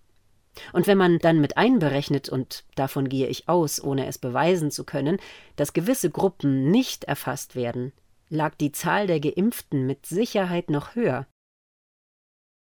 Und 0.72 0.86
wenn 0.86 0.98
man 0.98 1.18
dann 1.18 1.40
mit 1.40 1.56
einberechnet, 1.56 2.28
und 2.28 2.64
davon 2.74 3.08
gehe 3.08 3.28
ich 3.28 3.48
aus, 3.48 3.82
ohne 3.82 4.06
es 4.06 4.18
beweisen 4.18 4.70
zu 4.70 4.84
können, 4.84 5.18
dass 5.54 5.74
gewisse 5.74 6.10
Gruppen 6.10 6.70
nicht 6.70 7.04
erfasst 7.04 7.54
werden, 7.54 7.92
lag 8.28 8.54
die 8.56 8.72
Zahl 8.72 9.06
der 9.06 9.20
Geimpften 9.20 9.86
mit 9.86 10.06
Sicherheit 10.06 10.70
noch 10.70 10.94
höher. 10.94 11.26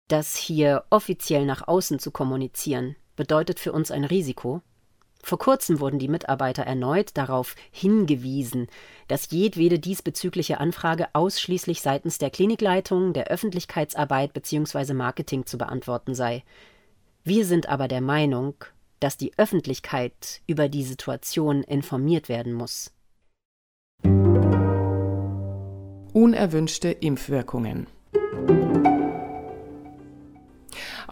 Das 0.09 0.35
hier 0.35 0.83
offiziell 0.89 1.45
nach 1.45 1.67
außen 1.67 1.99
zu 1.99 2.11
kommunizieren, 2.11 2.95
bedeutet 3.15 3.59
für 3.59 3.71
uns 3.71 3.89
ein 3.91 4.03
Risiko. 4.03 4.61
Vor 5.25 5.39
kurzem 5.39 5.79
wurden 5.79 5.99
die 5.99 6.09
Mitarbeiter 6.09 6.63
erneut 6.63 7.11
darauf 7.15 7.55
hingewiesen, 7.71 8.67
dass 9.07 9.31
jedwede 9.31 9.79
diesbezügliche 9.79 10.59
Anfrage 10.59 11.07
ausschließlich 11.13 11.81
seitens 11.81 12.17
der 12.17 12.29
Klinikleitung, 12.29 13.13
der 13.13 13.27
Öffentlichkeitsarbeit 13.27 14.33
bzw. 14.33 14.93
Marketing 14.93 15.45
zu 15.45 15.57
beantworten 15.57 16.13
sei. 16.13 16.43
Wir 17.23 17.45
sind 17.45 17.69
aber 17.69 17.87
der 17.87 18.01
Meinung, 18.01 18.55
dass 18.99 19.15
die 19.15 19.31
Öffentlichkeit 19.37 20.41
über 20.45 20.67
die 20.67 20.83
Situation 20.83 21.63
informiert 21.63 22.27
werden 22.27 22.51
muss. 22.51 22.91
Unerwünschte 26.13 26.91
Impfwirkungen. 26.91 27.87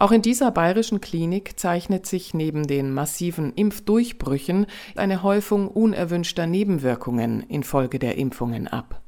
Auch 0.02 0.10
in 0.10 0.20
dieser 0.20 0.50
bayerischen 0.50 1.00
Klinik 1.00 1.60
zeichnet 1.60 2.06
sich 2.06 2.34
neben 2.34 2.66
den 2.66 2.92
massiven 2.92 3.52
Impfdurchbrüchen 3.54 4.66
eine 4.96 5.22
Häufung 5.22 5.68
unerwünschter 5.68 6.48
Nebenwirkungen 6.48 7.44
infolge 7.48 8.00
der 8.00 8.18
Impfungen 8.18 8.66
ab. 8.66 9.00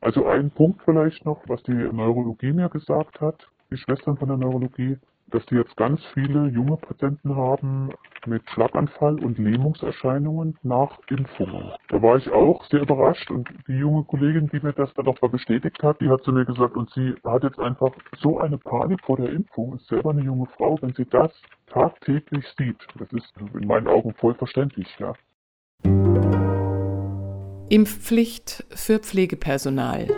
Also 0.00 0.26
ein 0.26 0.52
Punkt 0.52 0.80
vielleicht 0.84 1.24
noch, 1.24 1.40
was 1.48 1.60
die 1.64 1.72
Neurologie 1.72 2.52
mir 2.52 2.68
gesagt 2.68 3.20
hat, 3.20 3.48
die 3.72 3.78
Schwestern 3.78 4.16
von 4.16 4.28
der 4.28 4.36
Neurologie, 4.36 4.98
dass 5.30 5.44
die 5.46 5.56
jetzt 5.56 5.76
ganz 5.76 6.00
viele 6.14 6.48
junge 6.48 6.76
Patienten 6.76 7.36
haben 7.36 7.90
mit 8.26 8.42
Schlaganfall 8.50 9.22
und 9.22 9.38
Lähmungserscheinungen 9.38 10.56
nach 10.62 10.98
Impfungen. 11.08 11.72
Da 11.88 12.02
war 12.02 12.16
ich 12.16 12.30
auch 12.30 12.64
sehr 12.66 12.82
überrascht 12.82 13.30
und 13.30 13.48
die 13.66 13.78
junge 13.78 14.04
Kollegin, 14.04 14.48
die 14.52 14.60
mir 14.60 14.72
das 14.72 14.92
dann 14.94 15.06
nochmal 15.06 15.30
bestätigt 15.30 15.82
hat, 15.82 16.00
die 16.00 16.08
hat 16.08 16.22
zu 16.22 16.32
mir 16.32 16.44
gesagt, 16.44 16.76
und 16.76 16.90
sie 16.90 17.14
hat 17.24 17.44
jetzt 17.44 17.58
einfach 17.58 17.92
so 18.18 18.38
eine 18.38 18.58
Panik 18.58 19.00
vor 19.04 19.16
der 19.16 19.30
Impfung, 19.30 19.76
ist 19.76 19.86
selber 19.88 20.10
eine 20.10 20.22
junge 20.22 20.46
Frau, 20.56 20.78
wenn 20.80 20.94
sie 20.94 21.06
das 21.06 21.32
tagtäglich 21.72 22.44
sieht. 22.56 22.78
Das 22.98 23.10
ist 23.12 23.32
in 23.54 23.66
meinen 23.66 23.88
Augen 23.88 24.14
voll 24.14 24.34
verständlich, 24.34 24.88
ja. 24.98 25.12
Impfpflicht 27.70 28.64
für 28.70 28.98
Pflegepersonal. 28.98 30.08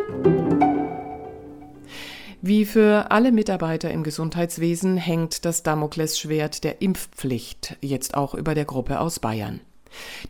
Wie 2.43 2.65
für 2.65 3.11
alle 3.11 3.33
Mitarbeiter 3.33 3.91
im 3.91 4.03
Gesundheitswesen 4.03 4.97
hängt 4.97 5.45
das 5.45 5.63
Damoklesschwert 5.63 6.65
der 6.65 6.81
Impfpflicht 6.81 7.77
jetzt 7.83 8.15
auch 8.15 8.35
über 8.35 8.55
der 8.55 8.65
Gruppe 8.65 8.99
aus 9.01 9.21
Bayern. 9.21 9.61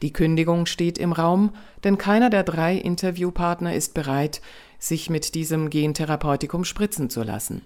Die 0.03 0.13
Kündigung 0.13 0.67
steht 0.67 0.99
im 0.99 1.13
Raum, 1.13 1.53
denn 1.85 1.99
keiner 1.99 2.29
der 2.29 2.43
drei 2.43 2.75
Interviewpartner 2.75 3.75
ist 3.75 3.95
bereit, 3.95 4.41
sich 4.81 5.09
mit 5.09 5.37
diesem 5.37 5.71
Gentherapeutikum 5.71 6.65
spritzen 6.65 7.11
zu 7.11 7.23
lassen. 7.23 7.63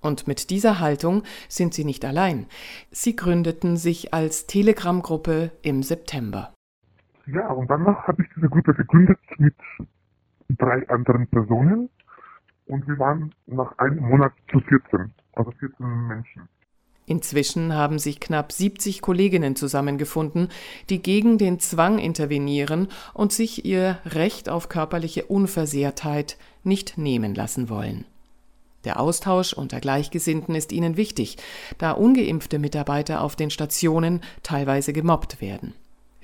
Und 0.00 0.26
mit 0.26 0.50
dieser 0.50 0.80
Haltung 0.80 1.22
sind 1.48 1.72
sie 1.72 1.84
nicht 1.84 2.04
allein. 2.04 2.46
Sie 2.90 3.14
gründeten 3.14 3.76
sich 3.76 4.12
als 4.12 4.48
Telegram-Gruppe 4.48 5.52
im 5.62 5.84
September. 5.84 6.52
Ja, 7.26 7.48
und 7.52 7.70
danach 7.70 8.08
habe 8.08 8.24
ich 8.24 8.28
diese 8.34 8.48
Gruppe 8.48 8.74
gegründet 8.74 9.20
mit 9.38 9.54
drei 10.48 10.86
anderen 10.88 11.28
Personen 11.28 11.90
und 12.66 12.86
wir 12.86 12.98
waren 12.98 13.34
nach 13.46 13.76
einem 13.78 14.08
Monat 14.08 14.32
zu 14.50 14.60
14, 14.60 15.12
also 15.34 15.50
14 15.52 15.86
Menschen. 16.08 16.48
Inzwischen 17.06 17.74
haben 17.74 17.98
sich 17.98 18.18
knapp 18.18 18.50
70 18.50 19.02
Kolleginnen 19.02 19.56
zusammengefunden, 19.56 20.48
die 20.88 21.02
gegen 21.02 21.36
den 21.36 21.60
Zwang 21.60 21.98
intervenieren 21.98 22.88
und 23.12 23.30
sich 23.30 23.66
ihr 23.66 23.98
Recht 24.06 24.48
auf 24.48 24.70
körperliche 24.70 25.26
Unversehrtheit 25.26 26.38
nicht 26.62 26.96
nehmen 26.96 27.34
lassen 27.34 27.68
wollen. 27.68 28.06
Der 28.84 29.00
Austausch 29.00 29.52
unter 29.52 29.80
Gleichgesinnten 29.80 30.54
ist 30.54 30.72
ihnen 30.72 30.96
wichtig, 30.96 31.36
da 31.78 31.92
ungeimpfte 31.92 32.58
Mitarbeiter 32.58 33.20
auf 33.20 33.36
den 33.36 33.50
Stationen 33.50 34.20
teilweise 34.42 34.92
gemobbt 34.92 35.40
werden. 35.42 35.74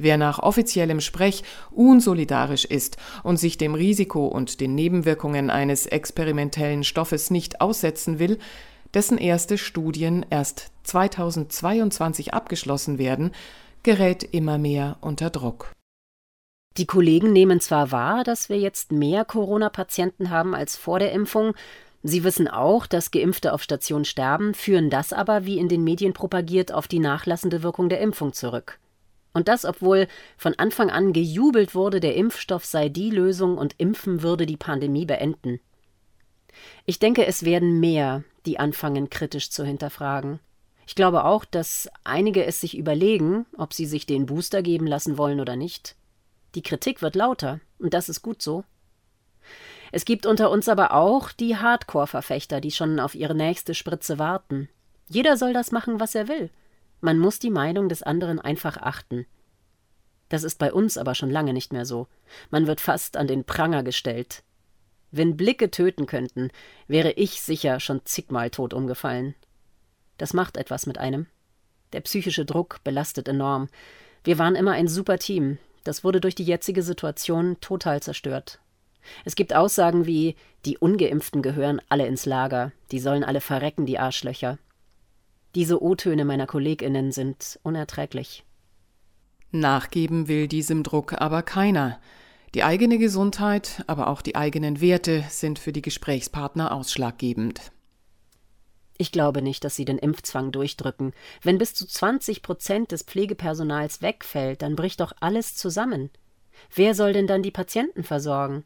Wer 0.02 0.16
nach 0.16 0.38
offiziellem 0.38 1.00
Sprech 1.00 1.44
unsolidarisch 1.70 2.64
ist 2.64 2.96
und 3.22 3.36
sich 3.36 3.58
dem 3.58 3.74
Risiko 3.74 4.26
und 4.26 4.60
den 4.60 4.74
Nebenwirkungen 4.74 5.50
eines 5.50 5.84
experimentellen 5.84 6.84
Stoffes 6.84 7.30
nicht 7.30 7.60
aussetzen 7.60 8.18
will, 8.18 8.38
dessen 8.94 9.18
erste 9.18 9.58
Studien 9.58 10.24
erst 10.30 10.70
2022 10.84 12.32
abgeschlossen 12.32 12.98
werden, 12.98 13.32
gerät 13.82 14.22
immer 14.22 14.56
mehr 14.56 14.96
unter 15.02 15.28
Druck. 15.28 15.72
Die 16.78 16.86
Kollegen 16.86 17.32
nehmen 17.32 17.60
zwar 17.60 17.92
wahr, 17.92 18.24
dass 18.24 18.48
wir 18.48 18.58
jetzt 18.58 18.92
mehr 18.92 19.26
Corona-Patienten 19.26 20.30
haben 20.30 20.54
als 20.54 20.76
vor 20.76 20.98
der 20.98 21.12
Impfung, 21.12 21.54
Sie 22.02 22.24
wissen 22.24 22.48
auch, 22.48 22.86
dass 22.86 23.10
Geimpfte 23.10 23.52
auf 23.52 23.62
Station 23.62 24.06
sterben, 24.06 24.54
führen 24.54 24.88
das 24.88 25.12
aber, 25.12 25.44
wie 25.44 25.58
in 25.58 25.68
den 25.68 25.84
Medien 25.84 26.14
propagiert, 26.14 26.72
auf 26.72 26.88
die 26.88 26.98
nachlassende 26.98 27.62
Wirkung 27.62 27.90
der 27.90 28.00
Impfung 28.00 28.32
zurück. 28.32 28.78
Und 29.32 29.48
das, 29.48 29.64
obwohl 29.64 30.08
von 30.36 30.54
Anfang 30.58 30.90
an 30.90 31.12
gejubelt 31.12 31.74
wurde, 31.74 32.00
der 32.00 32.16
Impfstoff 32.16 32.64
sei 32.64 32.88
die 32.88 33.10
Lösung 33.10 33.58
und 33.58 33.74
Impfen 33.78 34.22
würde 34.22 34.46
die 34.46 34.56
Pandemie 34.56 35.06
beenden. 35.06 35.60
Ich 36.84 36.98
denke, 36.98 37.26
es 37.26 37.44
werden 37.44 37.78
mehr, 37.78 38.24
die 38.46 38.58
anfangen 38.58 39.08
kritisch 39.10 39.50
zu 39.50 39.64
hinterfragen. 39.64 40.40
Ich 40.86 40.96
glaube 40.96 41.24
auch, 41.24 41.44
dass 41.44 41.88
einige 42.02 42.44
es 42.44 42.60
sich 42.60 42.76
überlegen, 42.76 43.46
ob 43.56 43.72
sie 43.72 43.86
sich 43.86 44.06
den 44.06 44.26
Booster 44.26 44.62
geben 44.62 44.88
lassen 44.88 45.16
wollen 45.16 45.38
oder 45.38 45.54
nicht. 45.54 45.94
Die 46.56 46.62
Kritik 46.62 47.00
wird 47.00 47.14
lauter, 47.14 47.60
und 47.78 47.94
das 47.94 48.08
ist 48.08 48.22
gut 48.22 48.42
so. 48.42 48.64
Es 49.92 50.04
gibt 50.04 50.26
unter 50.26 50.50
uns 50.50 50.68
aber 50.68 50.94
auch 50.94 51.30
die 51.30 51.56
Hardcore-Verfechter, 51.56 52.60
die 52.60 52.70
schon 52.70 52.98
auf 52.98 53.14
ihre 53.14 53.34
nächste 53.34 53.74
Spritze 53.74 54.18
warten. 54.18 54.68
Jeder 55.08 55.36
soll 55.36 55.52
das 55.52 55.72
machen, 55.72 56.00
was 56.00 56.14
er 56.14 56.28
will. 56.28 56.50
Man 57.00 57.18
muss 57.18 57.38
die 57.38 57.50
Meinung 57.50 57.88
des 57.88 58.02
anderen 58.02 58.38
einfach 58.38 58.76
achten. 58.76 59.26
Das 60.28 60.44
ist 60.44 60.58
bei 60.58 60.72
uns 60.72 60.96
aber 60.96 61.14
schon 61.14 61.30
lange 61.30 61.52
nicht 61.52 61.72
mehr 61.72 61.84
so. 61.84 62.06
Man 62.50 62.66
wird 62.66 62.80
fast 62.80 63.16
an 63.16 63.26
den 63.26 63.44
Pranger 63.44 63.82
gestellt. 63.82 64.42
Wenn 65.10 65.36
Blicke 65.36 65.70
töten 65.70 66.06
könnten, 66.06 66.50
wäre 66.86 67.12
ich 67.12 67.42
sicher 67.42 67.80
schon 67.80 68.04
zigmal 68.04 68.50
tot 68.50 68.74
umgefallen. 68.74 69.34
Das 70.18 70.34
macht 70.34 70.56
etwas 70.56 70.86
mit 70.86 70.98
einem. 70.98 71.26
Der 71.92 72.00
psychische 72.02 72.44
Druck 72.44 72.84
belastet 72.84 73.26
enorm. 73.26 73.68
Wir 74.22 74.38
waren 74.38 74.54
immer 74.54 74.72
ein 74.72 74.86
super 74.86 75.18
Team. 75.18 75.58
Das 75.82 76.04
wurde 76.04 76.20
durch 76.20 76.34
die 76.34 76.44
jetzige 76.44 76.82
Situation 76.82 77.56
total 77.60 78.02
zerstört. 78.02 78.60
Es 79.24 79.34
gibt 79.34 79.54
Aussagen 79.54 80.06
wie, 80.06 80.36
die 80.66 80.78
ungeimpften 80.78 81.42
gehören 81.42 81.80
alle 81.88 82.06
ins 82.06 82.26
Lager, 82.26 82.70
die 82.92 83.00
sollen 83.00 83.24
alle 83.24 83.40
verrecken, 83.40 83.86
die 83.86 83.98
Arschlöcher. 83.98 84.58
Diese 85.54 85.82
O-Töne 85.82 86.24
meiner 86.24 86.46
Kolleginnen 86.46 87.12
sind 87.12 87.58
unerträglich. 87.62 88.44
Nachgeben 89.50 90.28
will 90.28 90.46
diesem 90.46 90.82
Druck 90.82 91.20
aber 91.20 91.42
keiner. 91.42 92.00
Die 92.54 92.62
eigene 92.62 92.98
Gesundheit, 92.98 93.84
aber 93.86 94.08
auch 94.08 94.22
die 94.22 94.36
eigenen 94.36 94.80
Werte 94.80 95.24
sind 95.28 95.58
für 95.58 95.72
die 95.72 95.82
Gesprächspartner 95.82 96.72
ausschlaggebend. 96.72 97.72
Ich 98.96 99.12
glaube 99.12 99.40
nicht, 99.40 99.64
dass 99.64 99.76
sie 99.76 99.84
den 99.84 99.98
Impfzwang 99.98 100.52
durchdrücken. 100.52 101.14
Wenn 101.42 101.58
bis 101.58 101.74
zu 101.74 101.86
20 101.86 102.42
Prozent 102.42 102.92
des 102.92 103.02
Pflegepersonals 103.02 104.02
wegfällt, 104.02 104.62
dann 104.62 104.76
bricht 104.76 105.00
doch 105.00 105.12
alles 105.20 105.56
zusammen. 105.56 106.10
Wer 106.74 106.94
soll 106.94 107.12
denn 107.12 107.26
dann 107.26 107.42
die 107.42 107.50
Patienten 107.50 108.04
versorgen? 108.04 108.64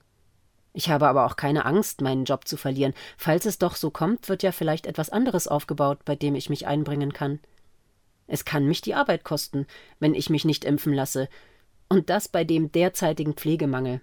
Ich 0.76 0.90
habe 0.90 1.06
aber 1.06 1.24
auch 1.24 1.36
keine 1.36 1.64
Angst, 1.64 2.00
meinen 2.00 2.24
Job 2.24 2.48
zu 2.48 2.56
verlieren. 2.56 2.94
Falls 3.16 3.46
es 3.46 3.58
doch 3.58 3.76
so 3.76 3.90
kommt, 3.90 4.28
wird 4.28 4.42
ja 4.42 4.50
vielleicht 4.50 4.86
etwas 4.86 5.08
anderes 5.08 5.46
aufgebaut, 5.46 6.00
bei 6.04 6.16
dem 6.16 6.34
ich 6.34 6.50
mich 6.50 6.66
einbringen 6.66 7.12
kann. 7.12 7.38
Es 8.26 8.44
kann 8.44 8.66
mich 8.66 8.80
die 8.80 8.94
Arbeit 8.94 9.22
kosten, 9.22 9.66
wenn 10.00 10.14
ich 10.14 10.30
mich 10.30 10.44
nicht 10.44 10.64
impfen 10.64 10.92
lasse. 10.92 11.28
Und 11.88 12.10
das 12.10 12.26
bei 12.26 12.42
dem 12.42 12.72
derzeitigen 12.72 13.34
Pflegemangel. 13.34 14.00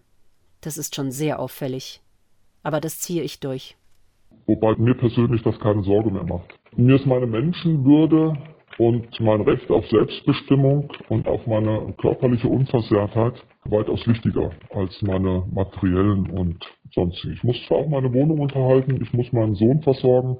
Das 0.62 0.78
ist 0.78 0.96
schon 0.96 1.12
sehr 1.12 1.40
auffällig. 1.40 2.02
Aber 2.64 2.80
das 2.80 3.00
ziehe 3.00 3.24
ich 3.24 3.42
durch. 3.42 3.76
Wobei 4.46 4.76
mir 4.76 4.96
persönlich 4.96 5.44
das 5.44 5.60
keine 5.60 5.84
Sorge 5.84 6.10
mehr 6.10 6.24
macht. 6.24 6.58
Mir 6.78 6.96
ist 6.96 7.06
meine 7.06 7.28
Menschenwürde 7.28 8.38
und 8.82 9.20
mein 9.20 9.42
Recht 9.42 9.70
auf 9.70 9.86
Selbstbestimmung 9.90 10.92
und 11.08 11.28
auf 11.28 11.46
meine 11.46 11.94
körperliche 12.02 12.48
Unversehrtheit 12.48 13.34
weitaus 13.66 14.08
wichtiger 14.08 14.50
als 14.74 15.00
meine 15.04 15.44
materiellen 15.54 16.32
und 16.32 16.66
sonstigen. 16.92 17.34
Ich 17.36 17.44
muss 17.44 17.64
zwar 17.68 17.78
auch 17.78 17.90
meine 17.90 18.12
Wohnung 18.12 18.40
unterhalten, 18.40 19.00
ich 19.00 19.14
muss 19.14 19.32
meinen 19.34 19.54
Sohn 19.54 19.84
versorgen, 19.84 20.38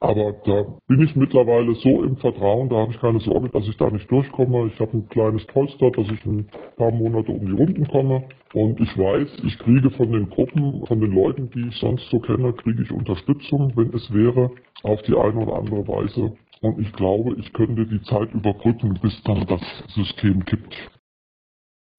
aber 0.00 0.34
da 0.44 0.66
bin 0.88 1.00
ich 1.00 1.14
mittlerweile 1.14 1.74
so 1.76 2.02
im 2.02 2.16
Vertrauen, 2.16 2.68
da 2.68 2.76
habe 2.76 2.92
ich 2.92 3.00
keine 3.00 3.20
Sorge, 3.20 3.48
dass 3.48 3.66
ich 3.66 3.76
da 3.76 3.88
nicht 3.88 4.10
durchkomme. 4.10 4.66
Ich 4.66 4.78
habe 4.78 4.98
ein 4.98 5.08
kleines 5.08 5.46
Polster, 5.46 5.90
dass 5.92 6.06
ich 6.10 6.26
ein 6.26 6.48
paar 6.76 6.90
Monate 6.90 7.32
um 7.32 7.46
die 7.46 7.52
Runden 7.52 7.86
komme. 7.88 8.24
Und 8.52 8.78
ich 8.80 8.98
weiß, 8.98 9.44
ich 9.44 9.58
kriege 9.60 9.90
von 9.92 10.12
den 10.12 10.28
Gruppen, 10.28 10.84
von 10.86 11.00
den 11.00 11.12
Leuten, 11.12 11.48
die 11.54 11.68
ich 11.68 11.76
sonst 11.76 12.10
so 12.10 12.18
kenne, 12.18 12.52
kriege 12.52 12.82
ich 12.82 12.92
Unterstützung, 12.92 13.72
wenn 13.76 13.94
es 13.94 14.12
wäre, 14.12 14.50
auf 14.82 15.00
die 15.02 15.16
eine 15.16 15.38
oder 15.38 15.54
andere 15.54 15.88
Weise. 15.88 16.36
Und 16.60 16.80
ich 16.80 16.92
glaube, 16.92 17.36
ich 17.38 17.52
könnte 17.52 17.86
die 17.86 18.02
Zeit 18.02 18.32
überbrücken, 18.32 18.98
bis 19.02 19.12
dann 19.24 19.46
das 19.46 19.60
System 19.94 20.44
kippt. 20.44 20.74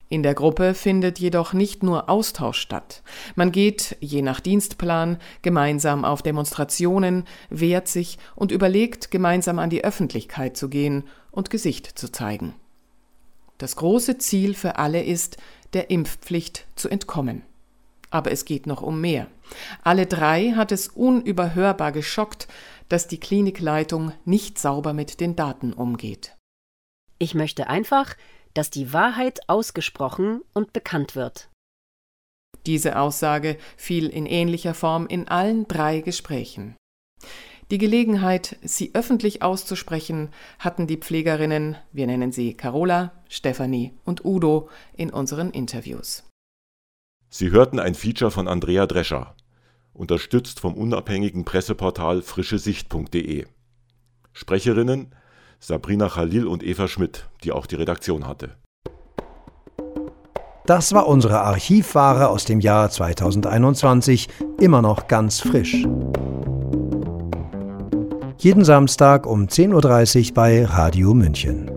In 0.07 0.21
der 0.21 0.35
Gruppe 0.35 0.75
findet 0.75 1.17
jedoch 1.17 1.53
nicht 1.53 1.81
nur 1.81 2.09
Austausch 2.09 2.59
statt. 2.59 3.01
Man 3.35 3.51
geht, 3.51 3.97
je 4.01 4.21
nach 4.21 4.39
Dienstplan, 4.39 5.17
gemeinsam 5.41 6.05
auf 6.05 6.21
Demonstrationen, 6.21 7.23
wehrt 7.49 7.87
sich 7.87 8.19
und 8.35 8.51
überlegt, 8.51 9.09
gemeinsam 9.09 9.57
an 9.57 9.71
die 9.71 9.83
Öffentlichkeit 9.83 10.57
zu 10.57 10.69
gehen 10.69 11.05
und 11.31 11.49
Gesicht 11.49 11.97
zu 11.97 12.11
zeigen. 12.11 12.53
Das 13.57 13.75
große 13.77 14.19
Ziel 14.19 14.53
für 14.53 14.77
alle 14.77 15.03
ist, 15.03 15.37
der 15.73 15.89
Impfpflicht 15.89 16.67
zu 16.75 16.87
entkommen. 16.87 17.41
Aber 18.11 18.31
es 18.31 18.45
geht 18.45 18.67
noch 18.67 18.81
um 18.81 19.01
mehr. 19.01 19.27
Alle 19.83 20.05
drei 20.05 20.51
hat 20.51 20.71
es 20.71 20.87
unüberhörbar 20.87 21.91
geschockt, 21.91 22.47
dass 22.89 23.07
die 23.07 23.19
Klinikleitung 23.19 24.13
nicht 24.25 24.59
sauber 24.59 24.93
mit 24.93 25.19
den 25.19 25.35
Daten 25.35 25.73
umgeht. 25.73 26.35
Ich 27.17 27.33
möchte 27.35 27.67
einfach, 27.67 28.15
dass 28.53 28.69
die 28.69 28.93
Wahrheit 28.93 29.47
ausgesprochen 29.47 30.41
und 30.53 30.73
bekannt 30.73 31.15
wird. 31.15 31.49
Diese 32.65 32.97
Aussage 32.97 33.57
fiel 33.77 34.07
in 34.07 34.25
ähnlicher 34.25 34.73
Form 34.73 35.07
in 35.07 35.27
allen 35.27 35.67
drei 35.67 36.01
Gesprächen. 36.01 36.75
Die 37.71 37.77
Gelegenheit, 37.77 38.57
sie 38.61 38.91
öffentlich 38.93 39.41
auszusprechen, 39.41 40.29
hatten 40.59 40.85
die 40.85 40.97
Pflegerinnen, 40.97 41.77
wir 41.91 42.05
nennen 42.05 42.31
sie 42.31 42.53
Carola, 42.53 43.11
Stefanie 43.27 43.93
und 44.03 44.23
Udo, 44.23 44.69
in 44.95 45.09
unseren 45.09 45.49
Interviews. 45.49 46.23
Sie 47.29 47.49
hörten 47.49 47.79
ein 47.79 47.95
Feature 47.95 48.29
von 48.29 48.47
Andrea 48.47 48.85
Drescher 48.85 49.35
unterstützt 49.95 50.59
vom 50.59 50.75
unabhängigen 50.75 51.45
Presseportal 51.45 52.21
frischesicht.de. 52.21 53.45
Sprecherinnen 54.33 55.15
Sabrina 55.59 56.09
Khalil 56.09 56.45
und 56.45 56.63
Eva 56.63 56.87
Schmidt, 56.87 57.27
die 57.43 57.51
auch 57.51 57.65
die 57.65 57.75
Redaktion 57.75 58.27
hatte. 58.27 58.51
Das 60.65 60.93
war 60.93 61.07
unsere 61.07 61.41
Archivware 61.41 62.29
aus 62.29 62.45
dem 62.45 62.59
Jahr 62.59 62.89
2021, 62.89 64.29
immer 64.59 64.81
noch 64.81 65.07
ganz 65.07 65.39
frisch. 65.39 65.85
Jeden 68.37 68.65
Samstag 68.65 69.25
um 69.25 69.45
10.30 69.45 70.27
Uhr 70.29 70.33
bei 70.33 70.65
Radio 70.65 71.13
München. 71.13 71.74